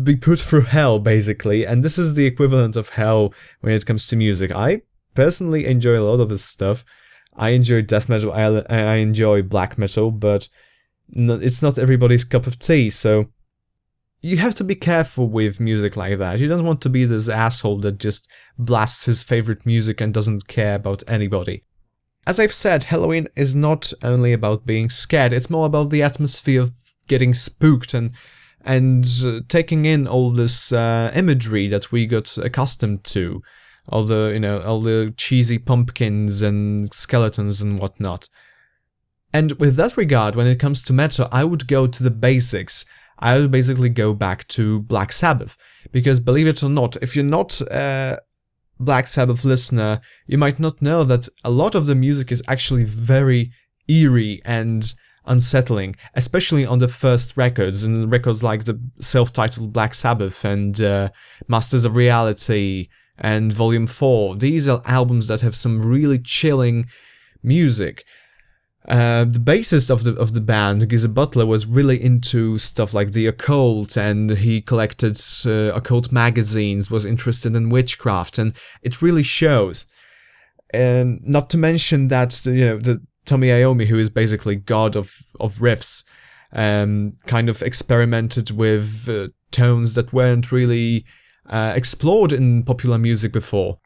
be 0.02 0.16
put 0.16 0.40
through 0.40 0.62
hell, 0.62 0.98
basically, 0.98 1.64
and 1.64 1.82
this 1.82 1.98
is 1.98 2.14
the 2.14 2.26
equivalent 2.26 2.76
of 2.76 2.90
hell 2.90 3.32
when 3.60 3.72
it 3.72 3.86
comes 3.86 4.06
to 4.08 4.16
music. 4.16 4.50
I 4.52 4.82
personally 5.14 5.66
enjoy 5.66 5.98
a 5.98 6.02
lot 6.02 6.20
of 6.20 6.28
this 6.28 6.44
stuff. 6.44 6.84
I 7.36 7.50
enjoy 7.50 7.82
death 7.82 8.08
metal, 8.08 8.32
I, 8.32 8.44
I 8.68 8.96
enjoy 8.96 9.42
black 9.42 9.78
metal, 9.78 10.10
but 10.10 10.48
it's 11.12 11.62
not 11.62 11.78
everybody's 11.78 12.24
cup 12.24 12.46
of 12.46 12.58
tea, 12.58 12.90
so 12.90 13.26
you 14.20 14.38
have 14.38 14.54
to 14.56 14.64
be 14.64 14.74
careful 14.74 15.28
with 15.28 15.60
music 15.60 15.96
like 15.96 16.18
that. 16.18 16.38
You 16.38 16.48
don't 16.48 16.64
want 16.64 16.80
to 16.82 16.88
be 16.88 17.04
this 17.04 17.28
asshole 17.28 17.80
that 17.80 17.98
just 17.98 18.28
blasts 18.58 19.04
his 19.04 19.22
favorite 19.22 19.64
music 19.64 20.00
and 20.00 20.12
doesn't 20.12 20.48
care 20.48 20.74
about 20.74 21.04
anybody. 21.06 21.64
As 22.26 22.40
I've 22.40 22.54
said, 22.54 22.84
Halloween 22.84 23.28
is 23.36 23.54
not 23.54 23.92
only 24.02 24.32
about 24.32 24.66
being 24.66 24.90
scared, 24.90 25.32
it's 25.32 25.50
more 25.50 25.66
about 25.66 25.90
the 25.90 26.02
atmosphere 26.02 26.62
of 26.62 26.72
getting 27.06 27.34
spooked 27.34 27.94
and 27.94 28.12
and 28.64 29.06
uh, 29.24 29.40
taking 29.48 29.84
in 29.84 30.08
all 30.08 30.32
this 30.32 30.72
uh, 30.72 31.12
imagery 31.14 31.68
that 31.68 31.92
we 31.92 32.04
got 32.04 32.36
accustomed 32.38 33.04
to, 33.04 33.40
all 33.88 34.04
the 34.04 34.30
you 34.34 34.40
know 34.40 34.60
all 34.60 34.80
the 34.80 35.14
cheesy 35.16 35.56
pumpkins 35.58 36.42
and 36.42 36.92
skeletons 36.92 37.60
and 37.60 37.78
whatnot. 37.78 38.28
And 39.32 39.52
with 39.52 39.76
that 39.76 39.96
regard, 39.96 40.34
when 40.34 40.48
it 40.48 40.58
comes 40.58 40.82
to 40.82 40.92
metal, 40.92 41.28
I 41.30 41.44
would 41.44 41.68
go 41.68 41.86
to 41.86 42.02
the 42.02 42.10
basics. 42.10 42.84
I 43.18 43.38
would 43.38 43.50
basically 43.50 43.88
go 43.88 44.12
back 44.12 44.46
to 44.48 44.80
Black 44.80 45.12
Sabbath 45.12 45.56
because 45.92 46.20
believe 46.20 46.46
it 46.46 46.62
or 46.62 46.68
not, 46.68 46.96
if 47.02 47.16
you're 47.16 47.24
not 47.24 47.60
a 47.62 48.20
Black 48.78 49.06
Sabbath 49.06 49.44
listener, 49.44 50.00
you 50.26 50.38
might 50.38 50.60
not 50.60 50.82
know 50.82 51.04
that 51.04 51.28
a 51.44 51.50
lot 51.50 51.74
of 51.74 51.86
the 51.86 51.94
music 51.94 52.30
is 52.30 52.42
actually 52.46 52.84
very 52.84 53.52
eerie 53.88 54.40
and 54.44 54.92
unsettling, 55.26 55.96
especially 56.14 56.64
on 56.64 56.78
the 56.78 56.88
first 56.88 57.36
records 57.36 57.84
and 57.84 58.10
records 58.10 58.42
like 58.42 58.64
the 58.64 58.80
self-titled 59.00 59.72
Black 59.72 59.94
Sabbath 59.94 60.44
and 60.44 60.80
uh, 60.80 61.08
Masters 61.48 61.84
of 61.84 61.96
Reality 61.96 62.88
and 63.18 63.52
Volume 63.52 63.86
4. 63.86 64.36
These 64.36 64.68
are 64.68 64.82
albums 64.84 65.26
that 65.28 65.40
have 65.40 65.56
some 65.56 65.80
really 65.80 66.18
chilling 66.18 66.86
music. 67.42 68.04
Uh, 68.88 69.24
the 69.24 69.40
bassist 69.40 69.90
of 69.90 70.04
the 70.04 70.12
of 70.12 70.32
the 70.32 70.40
band, 70.40 70.88
Geezer 70.88 71.08
Butler, 71.08 71.44
was 71.44 71.66
really 71.66 72.00
into 72.00 72.56
stuff 72.58 72.94
like 72.94 73.12
the 73.12 73.26
occult, 73.26 73.96
and 73.96 74.30
he 74.30 74.60
collected 74.60 75.20
uh, 75.44 75.74
occult 75.74 76.12
magazines, 76.12 76.90
was 76.90 77.04
interested 77.04 77.56
in 77.56 77.68
witchcraft, 77.68 78.38
and 78.38 78.52
it 78.82 79.02
really 79.02 79.24
shows. 79.24 79.86
And 80.72 81.20
not 81.24 81.50
to 81.50 81.58
mention 81.58 82.08
that 82.08 82.46
you 82.46 82.64
know 82.64 82.78
the 82.78 83.02
Tony 83.24 83.48
Iommi, 83.48 83.88
who 83.88 83.98
is 83.98 84.08
basically 84.08 84.54
god 84.54 84.94
of 84.94 85.16
of 85.40 85.56
riffs, 85.56 86.04
um, 86.52 87.14
kind 87.26 87.48
of 87.48 87.62
experimented 87.62 88.52
with 88.52 89.08
uh, 89.08 89.28
tones 89.50 89.94
that 89.94 90.12
weren't 90.12 90.52
really 90.52 91.04
uh, 91.48 91.72
explored 91.74 92.32
in 92.32 92.62
popular 92.62 92.98
music 92.98 93.32
before 93.32 93.80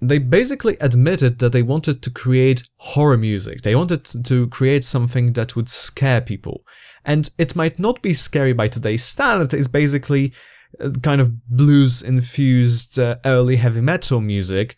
they 0.00 0.18
basically 0.18 0.76
admitted 0.80 1.38
that 1.38 1.52
they 1.52 1.62
wanted 1.62 2.02
to 2.02 2.10
create 2.10 2.68
horror 2.76 3.16
music. 3.16 3.62
They 3.62 3.74
wanted 3.74 4.04
to 4.04 4.46
create 4.48 4.84
something 4.84 5.32
that 5.32 5.56
would 5.56 5.68
scare 5.68 6.20
people. 6.20 6.64
And 7.04 7.30
it 7.38 7.56
might 7.56 7.78
not 7.78 8.02
be 8.02 8.12
scary 8.12 8.52
by 8.52 8.68
today's 8.68 9.04
standard, 9.04 9.54
it's 9.54 9.68
basically 9.68 10.32
uh, 10.80 10.90
kind 11.02 11.20
of 11.20 11.48
blues 11.48 12.02
infused 12.02 12.98
uh, 12.98 13.16
early 13.24 13.56
heavy 13.56 13.80
metal 13.80 14.20
music. 14.20 14.76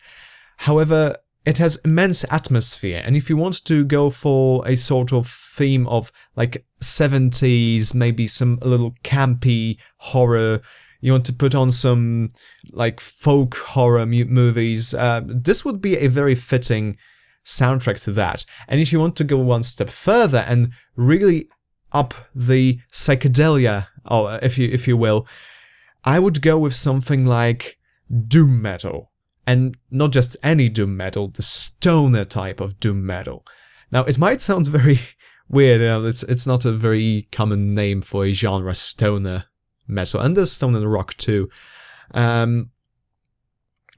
However, 0.57 1.17
it 1.45 1.57
has 1.57 1.79
immense 1.83 2.25
atmosphere, 2.29 3.01
and 3.03 3.15
if 3.15 3.29
you 3.29 3.37
want 3.37 3.63
to 3.65 3.83
go 3.85 4.09
for 4.09 4.67
a 4.67 4.75
sort 4.75 5.11
of 5.13 5.27
theme 5.27 5.87
of 5.87 6.11
like 6.35 6.65
70s, 6.81 7.93
maybe 7.93 8.27
some 8.27 8.59
a 8.61 8.67
little 8.67 8.93
campy 9.03 9.77
horror, 9.97 10.61
you 11.01 11.11
want 11.11 11.25
to 11.25 11.33
put 11.33 11.55
on 11.55 11.71
some 11.71 12.31
like 12.71 12.99
folk 12.99 13.55
horror 13.55 14.05
movies, 14.05 14.93
uh, 14.93 15.21
this 15.25 15.63
would 15.63 15.81
be 15.81 15.97
a 15.97 16.07
very 16.07 16.35
fitting 16.35 16.97
soundtrack 17.45 18.01
to 18.01 18.11
that. 18.13 18.45
And 18.67 18.79
if 18.79 18.91
you 18.91 18.99
want 18.99 19.15
to 19.17 19.23
go 19.23 19.37
one 19.37 19.63
step 19.63 19.89
further 19.89 20.39
and 20.39 20.71
really 20.95 21.49
up 21.91 22.13
the 22.35 22.79
psychedelia, 22.91 23.87
or 24.05 24.39
if 24.41 24.57
you 24.57 24.69
if 24.71 24.87
you 24.87 24.97
will, 24.97 25.27
I 26.03 26.19
would 26.19 26.41
go 26.41 26.57
with 26.57 26.75
something 26.75 27.25
like 27.25 27.77
doom 28.27 28.61
metal, 28.61 29.11
and 29.47 29.77
not 29.89 30.11
just 30.11 30.37
any 30.43 30.69
doom 30.69 30.95
metal, 30.95 31.29
the 31.29 31.41
stoner 31.41 32.25
type 32.25 32.59
of 32.59 32.79
doom 32.79 33.05
metal. 33.05 33.45
Now, 33.91 34.03
it 34.03 34.19
might 34.19 34.41
sound 34.41 34.67
very 34.79 34.99
weird. 35.47 35.81
You 35.81 35.87
know, 35.87 36.05
it's 36.05 36.23
it's 36.23 36.45
not 36.45 36.65
a 36.65 36.71
very 36.71 37.27
common 37.31 37.73
name 37.73 38.01
for 38.01 38.25
a 38.25 38.33
genre, 38.33 38.75
stoner 38.75 39.45
metal, 39.89 40.21
and 40.21 40.37
there's 40.37 40.51
stone 40.51 40.75
and 40.75 40.91
rock 40.91 41.15
too. 41.17 41.49
Um, 42.13 42.71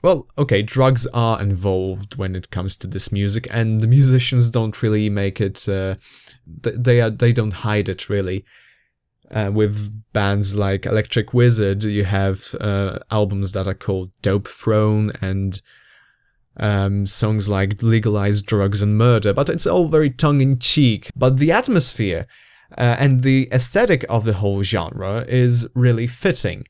well, 0.01 0.27
okay, 0.37 0.63
drugs 0.63 1.05
are 1.07 1.39
involved 1.39 2.15
when 2.15 2.35
it 2.35 2.49
comes 2.49 2.75
to 2.77 2.87
this 2.87 3.11
music, 3.11 3.47
and 3.51 3.81
the 3.81 3.87
musicians 3.87 4.49
don't 4.49 4.81
really 4.81 5.09
make 5.09 5.39
it. 5.39 5.67
Uh, 5.69 5.95
they 6.47 7.01
are 7.01 7.11
they 7.11 7.31
don't 7.31 7.53
hide 7.53 7.89
it 7.89 8.09
really. 8.09 8.45
Uh, 9.29 9.49
with 9.53 10.03
bands 10.11 10.55
like 10.55 10.85
Electric 10.85 11.33
Wizard, 11.33 11.85
you 11.85 12.03
have 12.03 12.53
uh, 12.59 12.99
albums 13.11 13.53
that 13.53 13.65
are 13.65 13.73
called 13.73 14.11
Dope 14.21 14.47
Throne 14.47 15.09
and 15.21 15.61
um, 16.57 17.07
songs 17.07 17.47
like 17.47 17.81
Legalize 17.81 18.41
Drugs 18.41 18.81
and 18.81 18.97
Murder, 18.97 19.31
but 19.33 19.49
it's 19.49 19.65
all 19.65 19.87
very 19.87 20.09
tongue 20.09 20.41
in 20.41 20.59
cheek. 20.59 21.09
But 21.15 21.37
the 21.37 21.51
atmosphere 21.51 22.27
uh, 22.77 22.95
and 22.99 23.23
the 23.23 23.49
aesthetic 23.51 24.05
of 24.09 24.25
the 24.25 24.33
whole 24.33 24.63
genre 24.63 25.25
is 25.27 25.67
really 25.75 26.07
fitting. 26.07 26.65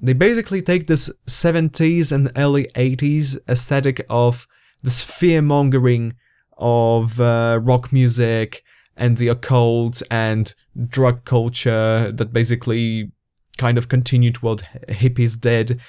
They 0.00 0.12
basically 0.12 0.60
take 0.60 0.86
this 0.86 1.10
70s 1.26 2.12
and 2.12 2.30
early 2.36 2.68
80s 2.74 3.38
aesthetic 3.48 4.04
of 4.10 4.46
this 4.82 5.02
fear 5.02 5.40
mongering 5.40 6.14
of 6.58 7.20
uh, 7.20 7.58
rock 7.62 7.92
music 7.92 8.62
and 8.96 9.16
the 9.16 9.28
occult 9.28 10.02
and 10.10 10.54
drug 10.88 11.24
culture 11.24 12.12
that 12.12 12.32
basically 12.32 13.10
kind 13.56 13.78
of 13.78 13.88
continued 13.88 14.42
what 14.42 14.64
hippies 14.88 15.40
did. 15.40 15.80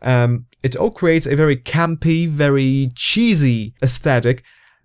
Um, 0.00 0.46
it 0.62 0.74
all 0.74 0.90
creates 0.90 1.26
a 1.26 1.36
very 1.36 1.56
campy, 1.56 2.28
very 2.28 2.90
cheesy 2.94 3.74
aesthetic 3.82 4.42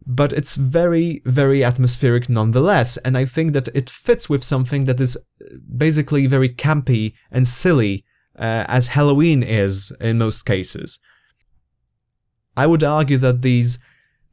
but 0.08 0.32
it's 0.32 0.56
very, 0.56 1.22
very 1.26 1.66
atmospheric 1.66 2.30
nonetheless. 2.30 2.96
And 2.98 3.18
I 3.18 3.26
think 3.26 3.52
that 3.54 3.68
it 3.74 3.90
fits 3.90 4.30
with 4.30 4.42
something 4.42 4.86
that 4.86 5.02
is 5.02 5.18
basically 5.76 6.28
very 6.28 6.48
campy 6.48 7.14
and 7.30 7.46
silly, 7.46 8.06
uh, 8.40 8.64
as 8.70 8.88
Halloween 8.88 9.44
is 9.44 9.92
in 10.00 10.18
most 10.18 10.46
cases. 10.46 11.00
I 12.56 12.68
would 12.68 12.86
argue 12.86 13.18
that 13.18 13.42
these 13.42 13.80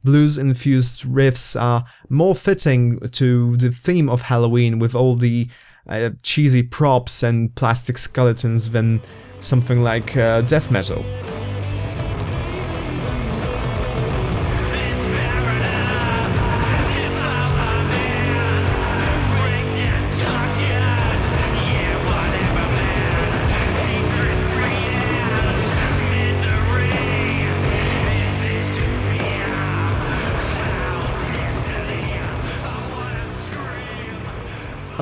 blues 0.03 0.37
infused 0.37 1.01
riffs 1.01 1.59
are 1.59 1.83
more 2.07 2.35
fitting 2.35 2.99
to 3.09 3.57
the 3.57 3.71
theme 3.71 4.09
of 4.09 4.21
Halloween 4.21 4.79
with 4.79 4.95
all 4.95 5.17
the 5.17 5.49
uh, 5.89 6.11
cheesy 6.23 6.63
props 6.63 7.21
and 7.21 7.53
plastic 7.55 7.97
skeletons 7.97 8.69
than 8.69 9.01
something 9.41 9.81
like 9.81 10.15
uh, 10.15 10.41
death 10.41 10.71
metal. 10.71 11.03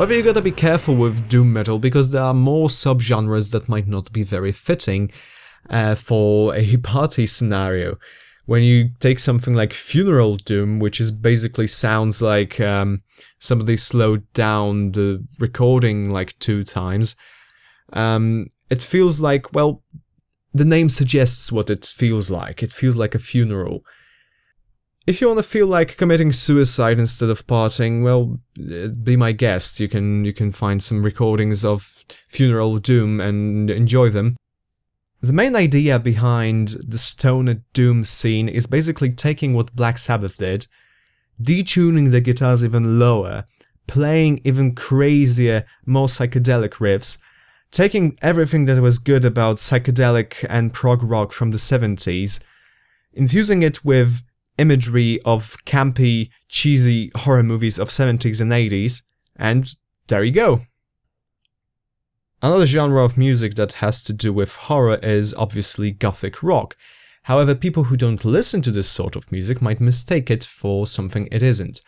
However, 0.04 0.16
you 0.16 0.24
gotta 0.24 0.42
be 0.42 0.52
careful 0.52 0.98
with 0.98 1.30
doom 1.30 1.54
metal 1.54 1.80
because 1.80 2.12
there 2.12 2.24
are 2.24 2.34
more 2.34 2.68
subgenres 2.68 3.52
that 3.52 3.70
might 3.70 3.88
not 3.88 4.12
be 4.12 4.22
very 4.22 4.52
fitting 4.52 5.13
uh, 5.70 5.96
for 5.96 6.54
a 6.54 6.76
party 6.84 7.26
scenario. 7.26 7.98
When 8.46 8.63
you 8.63 8.89
take 9.00 9.18
something 9.18 9.54
like 9.54 9.72
funeral 9.72 10.36
doom, 10.36 10.80
which 10.80 11.00
is 11.00 11.10
basically 11.10 11.68
sounds 11.68 12.22
like 12.22 12.60
um, 12.60 13.02
somebody 13.39 13.78
slowed 13.78 14.30
down 14.34 14.92
the 14.92 15.26
recording 15.39 16.10
like 16.10 16.38
two 16.38 16.66
times, 16.66 17.16
um, 17.94 18.48
it 18.70 18.82
feels 18.82 19.22
like 19.22 19.54
well, 19.54 19.84
the 20.54 20.66
name 20.66 20.89
suggests 20.89 21.50
what 21.50 21.70
it 21.70 21.86
feels 21.86 22.30
like. 22.30 22.62
It 22.62 22.74
feels 22.74 22.98
like 22.98 23.16
a 23.16 23.20
funeral. 23.20 23.86
If 25.06 25.20
you 25.20 25.28
want 25.28 25.39
to 25.39 25.44
feel 25.44 25.68
like 25.68 25.98
committing 25.98 26.32
suicide 26.32 26.98
instead 26.98 27.30
of 27.30 27.46
partying, 27.46 28.04
well, 28.04 28.39
be 29.04 29.18
my 29.18 29.34
guest. 29.34 29.82
You 29.82 29.89
can 29.89 30.24
you 30.24 30.32
can 30.32 30.52
find 30.54 30.82
some 30.82 31.04
recordings 31.04 31.66
of 31.66 32.06
funeral 32.30 32.80
doom 32.80 33.20
and 33.20 33.70
enjoy 33.70 34.10
them. 34.10 34.38
The 35.22 35.34
main 35.34 35.56
idea 35.58 36.00
behind 36.00 36.78
the 36.88 36.98
stoner 36.98 37.63
doom 37.74 38.06
scene 38.06 38.48
is 38.48 38.66
basically 38.66 39.10
taking 39.10 39.54
what 39.54 39.76
Black 39.76 39.98
Sabbath 39.98 40.38
did, 40.38 40.68
detuning 41.42 42.12
the 42.12 42.22
guitars 42.22 42.63
even 42.63 42.98
lower, 42.98 43.44
playing 43.88 44.39
even 44.46 44.74
crazier, 44.74 45.66
more 45.86 46.08
psychedelic 46.08 46.76
riffs, 46.76 47.18
taking 47.72 48.18
everything 48.22 48.66
that 48.66 48.82
was 48.82 49.00
good 49.00 49.26
about 49.26 49.58
psychedelic 49.58 50.46
and 50.50 50.74
prog 50.74 51.04
rock 51.04 51.34
from 51.34 51.52
the 51.52 51.58
70s, 51.58 52.39
infusing 53.13 53.63
it 53.63 53.84
with 53.84 54.22
imagery 54.58 55.20
of 55.26 55.58
campy, 55.66 56.30
cheesy 56.48 57.12
horror 57.16 57.44
movies 57.44 57.80
of 57.80 57.89
70s 57.89 58.39
and 58.39 58.52
80s, 58.52 59.02
and 59.36 59.74
there 60.08 60.24
you 60.24 60.32
go. 60.32 60.62
Another 62.42 62.66
genre 62.66 63.04
of 63.04 63.18
music 63.18 63.56
that 63.56 63.74
has 63.74 64.04
to 64.04 64.13
do 64.13 64.34
with 64.34 64.56
horror 64.56 64.98
is 64.98 65.34
obviously 65.36 65.92
gothic 65.92 66.44
rock. 66.44 66.76
However, 67.24 67.56
people 67.56 67.86
who 67.86 67.96
don't 67.96 68.26
listen 68.26 68.62
to 68.63 68.72
this 68.72 68.89
sort 68.89 69.16
of 69.16 69.32
music 69.32 69.62
might 69.62 69.80
mistake 69.80 70.30
it 70.30 70.44
for 70.44 70.86
something 70.86 71.30
it 71.32 71.42
isn't. 71.42 71.82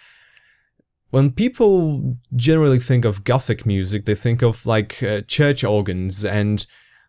When 1.10 1.32
people 1.32 2.18
generally 2.36 2.80
think 2.80 3.04
of 3.04 3.26
gothic 3.26 3.66
music, 3.66 4.06
they 4.06 4.16
think 4.16 4.42
of 4.42 4.66
like 4.66 5.04
uh, 5.04 5.22
church 5.28 5.64
organs 5.64 6.24
and 6.24 6.66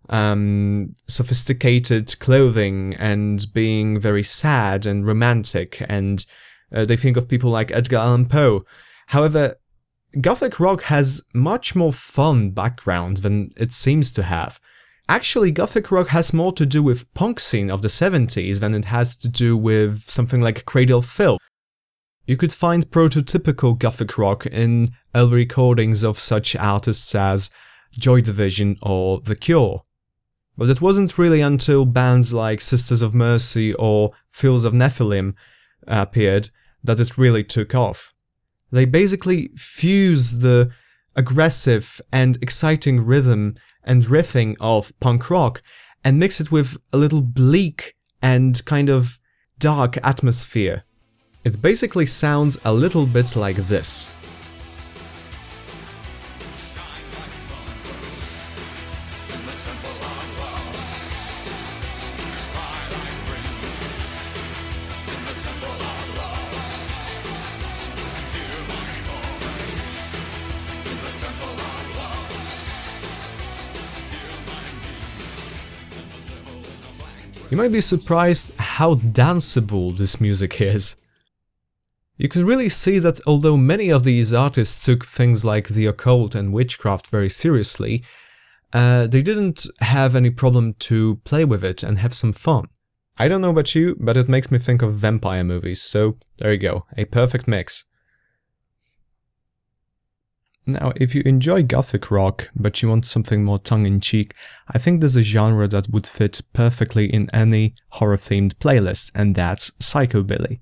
um, 0.08 0.94
sophisticated 1.08 2.18
clothing 2.18 2.94
and 2.94 3.46
being 3.52 4.00
very 4.00 4.22
sad 4.22 4.86
and 4.86 5.06
romantic, 5.06 5.82
and 5.88 6.24
uh, 6.74 6.84
they 6.84 6.96
think 6.96 7.16
of 7.16 7.28
people 7.28 7.50
like 7.50 7.70
Edgar 7.72 7.96
Allan 7.96 8.26
Poe. 8.26 8.64
However, 9.08 9.56
Gothic 10.20 10.58
rock 10.58 10.82
has 10.84 11.22
much 11.34 11.74
more 11.74 11.92
fun 11.92 12.50
background 12.50 13.18
than 13.18 13.50
it 13.56 13.72
seems 13.72 14.10
to 14.12 14.22
have. 14.22 14.58
Actually, 15.08 15.50
Gothic 15.52 15.90
rock 15.92 16.08
has 16.08 16.32
more 16.32 16.52
to 16.52 16.66
do 16.66 16.82
with 16.82 17.12
punk 17.14 17.38
scene 17.38 17.70
of 17.70 17.82
the 17.82 17.88
70s 17.88 18.58
than 18.58 18.74
it 18.74 18.86
has 18.86 19.16
to 19.18 19.28
do 19.28 19.56
with 19.56 20.08
something 20.08 20.40
like 20.40 20.64
Cradle 20.64 21.02
Filth. 21.02 21.38
You 22.26 22.36
could 22.36 22.52
find 22.52 22.90
prototypical 22.90 23.78
Gothic 23.78 24.18
rock 24.18 24.46
in 24.46 24.88
early 25.14 25.34
recordings 25.34 26.02
of 26.02 26.18
such 26.18 26.56
artists 26.56 27.14
as 27.14 27.50
Joy 27.92 28.20
Division 28.20 28.78
or 28.82 29.20
The 29.20 29.36
Cure. 29.36 29.82
But 30.56 30.70
it 30.70 30.80
wasn't 30.80 31.18
really 31.18 31.40
until 31.40 31.84
bands 31.84 32.32
like 32.32 32.60
Sisters 32.60 33.02
of 33.02 33.14
Mercy 33.14 33.74
or 33.74 34.12
Fields 34.30 34.64
of 34.64 34.72
Nephilim 34.72 35.34
uh, 35.86 36.04
appeared 36.08 36.50
that 36.82 37.00
it 37.00 37.18
really 37.18 37.44
took 37.44 37.74
off. 37.74 38.14
They 38.72 38.84
basically 38.84 39.50
fuse 39.56 40.38
the 40.38 40.70
aggressive 41.14 42.00
and 42.12 42.38
exciting 42.42 43.04
rhythm 43.04 43.56
and 43.84 44.04
riffing 44.04 44.56
of 44.60 44.92
punk 45.00 45.30
rock 45.30 45.62
and 46.04 46.18
mix 46.18 46.40
it 46.40 46.50
with 46.50 46.76
a 46.92 46.96
little 46.96 47.22
bleak 47.22 47.94
and 48.22 48.64
kind 48.64 48.88
of 48.88 49.18
dark 49.58 49.98
atmosphere. 50.02 50.84
It 51.44 51.62
basically 51.62 52.06
sounds 52.06 52.58
a 52.64 52.72
little 52.72 53.06
bit 53.06 53.36
like 53.36 53.56
this. 53.68 54.08
You 77.48 77.56
might 77.56 77.70
be 77.70 77.80
surprised 77.80 78.52
how 78.56 78.96
danceable 78.96 79.96
this 79.96 80.20
music 80.20 80.60
is. 80.60 80.96
You 82.16 82.28
can 82.28 82.44
really 82.44 82.68
see 82.68 82.98
that 82.98 83.20
although 83.24 83.56
many 83.56 83.88
of 83.88 84.02
these 84.02 84.34
artists 84.34 84.84
took 84.84 85.06
things 85.06 85.44
like 85.44 85.68
the 85.68 85.86
occult 85.86 86.34
and 86.34 86.52
witchcraft 86.52 87.06
very 87.06 87.30
seriously, 87.30 88.02
uh, 88.72 89.06
they 89.06 89.22
didn't 89.22 89.64
have 89.80 90.16
any 90.16 90.30
problem 90.30 90.74
to 90.74 91.20
play 91.22 91.44
with 91.44 91.62
it 91.62 91.84
and 91.84 92.00
have 92.00 92.14
some 92.14 92.32
fun. 92.32 92.66
I 93.16 93.28
don't 93.28 93.42
know 93.42 93.50
about 93.50 93.76
you, 93.76 93.96
but 94.00 94.16
it 94.16 94.28
makes 94.28 94.50
me 94.50 94.58
think 94.58 94.82
of 94.82 94.94
vampire 94.94 95.44
movies, 95.44 95.80
so 95.80 96.16
there 96.38 96.52
you 96.52 96.58
go, 96.58 96.84
a 96.96 97.04
perfect 97.04 97.46
mix. 97.46 97.84
Now, 100.68 100.92
if 100.96 101.14
you 101.14 101.22
enjoy 101.24 101.62
gothic 101.62 102.10
rock, 102.10 102.50
but 102.56 102.82
you 102.82 102.88
want 102.88 103.06
something 103.06 103.44
more 103.44 103.60
tongue-in-cheek, 103.60 104.34
I 104.68 104.78
think 104.78 104.98
there's 104.98 105.14
a 105.14 105.22
genre 105.22 105.68
that 105.68 105.88
would 105.90 106.08
fit 106.08 106.40
perfectly 106.52 107.06
in 107.06 107.28
any 107.32 107.76
horror-themed 107.90 108.54
playlist, 108.54 109.12
and 109.14 109.36
that's 109.36 109.70
psychobilly. 109.78 110.58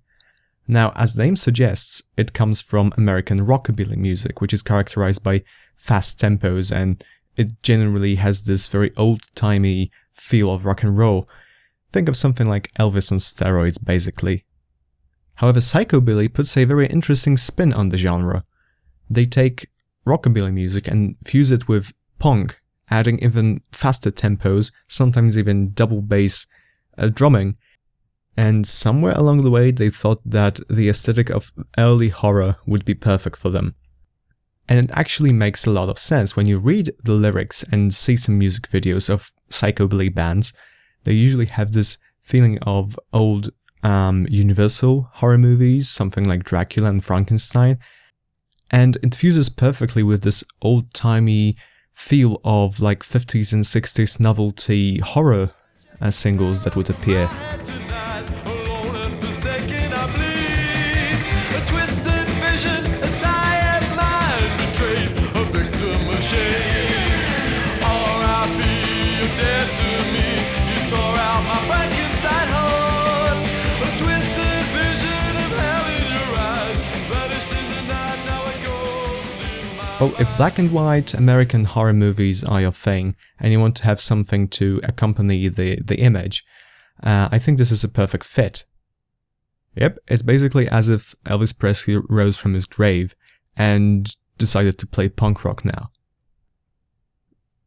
Now, 0.68 0.92
as 0.94 1.14
the 1.14 1.24
name 1.24 1.36
suggests, 1.36 2.02
it 2.18 2.34
comes 2.34 2.60
from 2.60 2.92
American 2.98 3.46
rockabilly 3.46 3.96
music, 3.96 4.42
which 4.42 4.52
is 4.52 4.60
characterized 4.60 5.22
by 5.22 5.42
fast 5.74 6.20
tempos, 6.20 6.70
and 6.70 7.02
it 7.36 7.62
generally 7.62 8.16
has 8.16 8.42
this 8.42 8.66
very 8.66 8.92
old-timey 8.98 9.90
feel 10.12 10.52
of 10.52 10.66
rock 10.66 10.82
and 10.82 10.98
roll. 10.98 11.26
Think 11.92 12.10
of 12.10 12.16
something 12.16 12.46
like 12.46 12.72
Elvis 12.78 13.10
on 13.10 13.18
steroids, 13.18 13.82
basically. 13.82 14.44
However, 15.36 15.60
psychobilly 15.60 16.32
puts 16.32 16.56
a 16.58 16.64
very 16.64 16.88
interesting 16.88 17.38
spin 17.38 17.72
on 17.72 17.88
the 17.88 17.96
genre. 17.96 18.44
They 19.08 19.24
take 19.24 19.68
rockabilly 20.06 20.52
music 20.52 20.88
and 20.88 21.16
fuse 21.24 21.50
it 21.50 21.68
with 21.68 21.92
punk, 22.18 22.60
adding 22.90 23.18
even 23.20 23.60
faster 23.72 24.10
tempos, 24.10 24.72
sometimes 24.88 25.36
even 25.38 25.72
double 25.72 26.02
bass 26.02 26.46
uh, 26.98 27.08
drumming. 27.08 27.56
And 28.36 28.66
somewhere 28.66 29.14
along 29.14 29.42
the 29.42 29.50
way, 29.50 29.70
they 29.70 29.90
thought 29.90 30.20
that 30.24 30.58
the 30.68 30.88
aesthetic 30.88 31.30
of 31.30 31.52
early 31.78 32.08
horror 32.08 32.56
would 32.66 32.84
be 32.84 32.94
perfect 32.94 33.36
for 33.36 33.50
them. 33.50 33.74
And 34.68 34.78
it 34.78 34.90
actually 34.94 35.32
makes 35.32 35.66
a 35.66 35.70
lot 35.70 35.88
of 35.88 35.98
sense 35.98 36.34
when 36.34 36.46
you 36.46 36.58
read 36.58 36.94
the 37.04 37.12
lyrics 37.12 37.64
and 37.70 37.92
see 37.92 38.16
some 38.16 38.38
music 38.38 38.70
videos 38.70 39.10
of 39.10 39.30
psychobilly 39.50 40.12
bands. 40.12 40.52
They 41.04 41.12
usually 41.12 41.46
have 41.46 41.72
this 41.72 41.98
feeling 42.22 42.58
of 42.62 42.98
old 43.12 43.50
um, 43.82 44.26
Universal 44.30 45.10
horror 45.12 45.38
movies, 45.38 45.90
something 45.90 46.24
like 46.24 46.44
Dracula 46.44 46.88
and 46.88 47.04
Frankenstein, 47.04 47.78
and 48.74 48.98
it 49.04 49.14
fuses 49.14 49.48
perfectly 49.48 50.02
with 50.02 50.22
this 50.22 50.42
old-timey 50.60 51.56
feel 51.92 52.40
of 52.42 52.80
like 52.80 53.04
50s 53.04 53.52
and 53.52 53.62
60s 53.62 54.18
novelty 54.18 54.98
horror 54.98 55.52
uh, 56.00 56.10
singles 56.10 56.64
that 56.64 56.74
would 56.74 56.90
appear. 56.90 57.30
Well, 80.04 80.20
if 80.20 80.36
black 80.36 80.58
and 80.58 80.70
white 80.70 81.14
American 81.14 81.64
horror 81.64 81.94
movies 81.94 82.44
are 82.44 82.60
your 82.60 82.72
thing, 82.72 83.16
and 83.40 83.50
you 83.50 83.58
want 83.58 83.74
to 83.76 83.84
have 83.84 84.02
something 84.02 84.48
to 84.48 84.78
accompany 84.84 85.48
the, 85.48 85.80
the 85.80 85.96
image, 85.96 86.44
uh, 87.02 87.30
I 87.32 87.38
think 87.38 87.56
this 87.56 87.70
is 87.70 87.84
a 87.84 87.88
perfect 87.88 88.24
fit. 88.24 88.66
Yep, 89.76 89.96
it's 90.06 90.20
basically 90.20 90.68
as 90.68 90.90
if 90.90 91.14
Elvis 91.24 91.58
Presley 91.58 91.96
rose 92.10 92.36
from 92.36 92.52
his 92.52 92.66
grave 92.66 93.16
and 93.56 94.14
decided 94.36 94.78
to 94.80 94.86
play 94.86 95.08
punk 95.08 95.42
rock 95.42 95.64
now. 95.64 95.88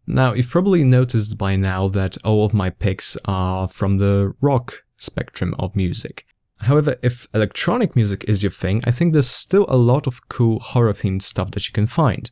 Now, 0.05 0.33
you've 0.33 0.51
probably 0.51 0.83
noticed 0.83 1.39
by 1.39 1.55
now 1.55 1.87
that 1.87 2.23
all 2.23 2.45
of 2.45 2.53
my 2.53 2.69
picks 2.69 3.17
are 3.25 3.67
from 3.67 3.97
the 3.97 4.35
rock 4.41 4.83
spectrum 4.99 5.55
of 5.57 5.75
music. 5.75 6.23
However, 6.59 6.97
if 7.01 7.27
electronic 7.33 7.95
music 7.95 8.25
is 8.27 8.43
your 8.43 8.51
thing, 8.51 8.81
I 8.85 8.91
think 8.91 9.13
there's 9.13 9.29
still 9.29 9.65
a 9.69 9.77
lot 9.77 10.07
of 10.07 10.27
cool 10.29 10.59
horror 10.59 10.93
themed 10.93 11.21
stuff 11.21 11.51
that 11.51 11.67
you 11.67 11.73
can 11.73 11.85
find. 11.85 12.31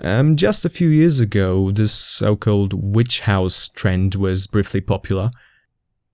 Um, 0.00 0.36
just 0.36 0.64
a 0.64 0.70
few 0.70 0.88
years 0.88 1.20
ago, 1.20 1.70
this 1.70 1.92
so 1.92 2.36
called 2.36 2.72
witch 2.72 3.20
house 3.20 3.68
trend 3.68 4.14
was 4.14 4.46
briefly 4.46 4.80
popular. 4.80 5.30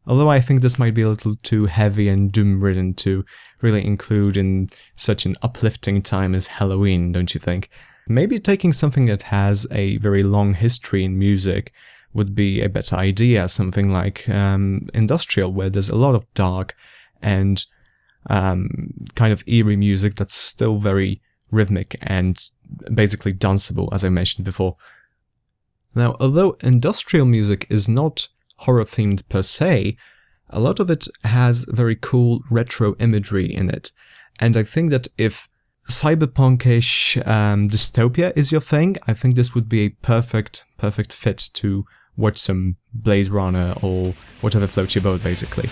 Although 0.07 0.31
I 0.31 0.41
think 0.41 0.63
this 0.63 0.79
might 0.79 0.95
be 0.95 1.03
a 1.03 1.09
little 1.09 1.37
too 1.37 1.67
heavy 1.67 2.09
and 2.09 2.33
doom 2.33 2.63
ridden 2.63 2.95
to 2.95 3.25
really 3.61 3.85
include 3.85 4.37
in 4.37 4.71
such 4.97 5.27
an 5.27 5.37
uplifting 5.43 6.03
time 6.03 6.35
as 6.35 6.47
Halloween, 6.47 7.13
don't 7.13 7.35
you 7.35 7.41
think? 7.41 7.71
Maybe 8.09 8.39
taking 8.39 8.73
something 8.73 9.07
that 9.07 9.23
has 9.23 9.67
a 9.71 9.99
very 9.99 10.23
long 10.23 10.55
history 10.55 11.05
in 11.05 11.19
music 11.19 11.73
would 12.13 12.35
be 12.35 12.61
a 12.61 12.69
better 12.69 12.97
idea, 12.97 13.49
something 13.49 13.93
like 13.93 14.29
um, 14.29 14.89
industrial, 14.95 15.53
where 15.53 15.71
there's 15.71 15.91
a 15.91 15.97
lot 15.97 16.15
of 16.15 16.33
dark 16.35 16.75
and 17.23 17.65
um, 18.29 18.93
kind 19.15 19.33
of 19.33 19.45
eerie 19.47 19.77
music 19.77 20.17
that's 20.17 20.35
still 20.35 20.79
very 20.79 21.21
rhythmic 21.51 21.97
and 22.03 22.51
basically 22.93 23.33
danceable, 23.33 23.89
as 23.93 24.05
I 24.05 24.09
mentioned 24.09 24.45
before. 24.45 24.77
Now, 25.95 26.17
although 26.21 26.57
industrial 26.61 27.27
music 27.27 27.67
is 27.71 27.89
not 27.89 28.29
horror 28.57 28.85
themed 28.85 29.23
per 29.29 29.43
se, 29.43 29.97
a 30.51 30.61
lot 30.61 30.81
of 30.81 30.91
it 30.91 31.07
has 31.25 31.65
very 31.69 31.97
cool 31.97 32.43
retro 32.51 32.95
imagery 32.97 33.53
in 33.53 33.71
it. 33.71 33.93
And 34.39 34.57
I 34.57 34.63
think 34.63 34.91
that 34.91 35.09
if 35.17 35.49
cyberpunkish 35.89 37.27
um, 37.27 37.71
dystopia 37.71 38.33
is 38.37 38.53
your 38.53 38.61
thing, 38.61 38.97
I 39.07 39.15
think 39.15 39.37
this 39.37 39.55
would 39.55 39.69
be 39.69 39.83
a 39.83 39.91
perfect, 39.91 40.65
perfect 40.77 41.13
fit 41.13 41.49
to 41.55 41.87
watch 42.17 42.39
some 42.39 42.77
Blade 42.93 43.29
Runner 43.29 43.75
or 43.83 44.15
whatever 44.41 44.67
floats 44.67 44.95
your 44.95 45.03
boat, 45.03 45.23
basically. 45.23 45.71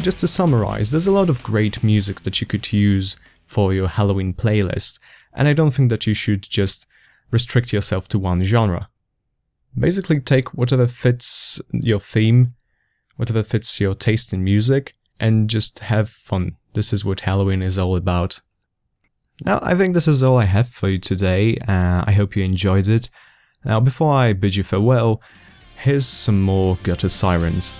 Just 0.00 0.20
to 0.20 0.28
summarize, 0.28 0.90
there's 0.90 1.06
a 1.06 1.12
lot 1.12 1.28
of 1.28 1.42
great 1.42 1.82
music 1.82 2.22
that 2.22 2.40
you 2.40 2.46
could 2.46 2.72
use 2.72 3.16
for 3.46 3.72
your 3.74 3.88
Halloween 3.88 4.32
playlist, 4.32 4.98
and 5.34 5.48
I 5.48 5.52
don't 5.52 5.72
think 5.72 5.90
that 5.90 6.06
you 6.06 6.14
should 6.14 6.42
just 6.42 6.86
restrict 7.30 7.72
yourself 7.72 8.08
to 8.08 8.18
one 8.18 8.42
genre. 8.44 8.88
Basically, 9.78 10.20
take 10.20 10.54
whatever 10.54 10.86
fits 10.86 11.60
your 11.72 12.00
theme, 12.00 12.54
whatever 13.16 13.42
fits 13.42 13.80
your 13.80 13.94
taste 13.94 14.32
in 14.32 14.44
music, 14.44 14.94
and 15.18 15.50
just 15.50 15.80
have 15.80 16.08
fun. 16.08 16.56
This 16.74 16.92
is 16.92 17.04
what 17.04 17.20
Halloween 17.20 17.62
is 17.62 17.78
all 17.78 17.96
about. 17.96 18.40
Now, 19.44 19.58
I 19.62 19.76
think 19.76 19.94
this 19.94 20.08
is 20.08 20.22
all 20.22 20.36
I 20.36 20.44
have 20.44 20.68
for 20.68 20.88
you 20.88 20.98
today. 20.98 21.56
Uh, 21.68 22.04
I 22.06 22.12
hope 22.12 22.36
you 22.36 22.44
enjoyed 22.44 22.88
it. 22.88 23.10
Now, 23.64 23.80
before 23.80 24.14
I 24.14 24.32
bid 24.32 24.56
you 24.56 24.64
farewell, 24.64 25.20
here's 25.80 26.06
some 26.06 26.40
more 26.40 26.76
Gutter 26.82 27.08
Sirens. 27.08 27.72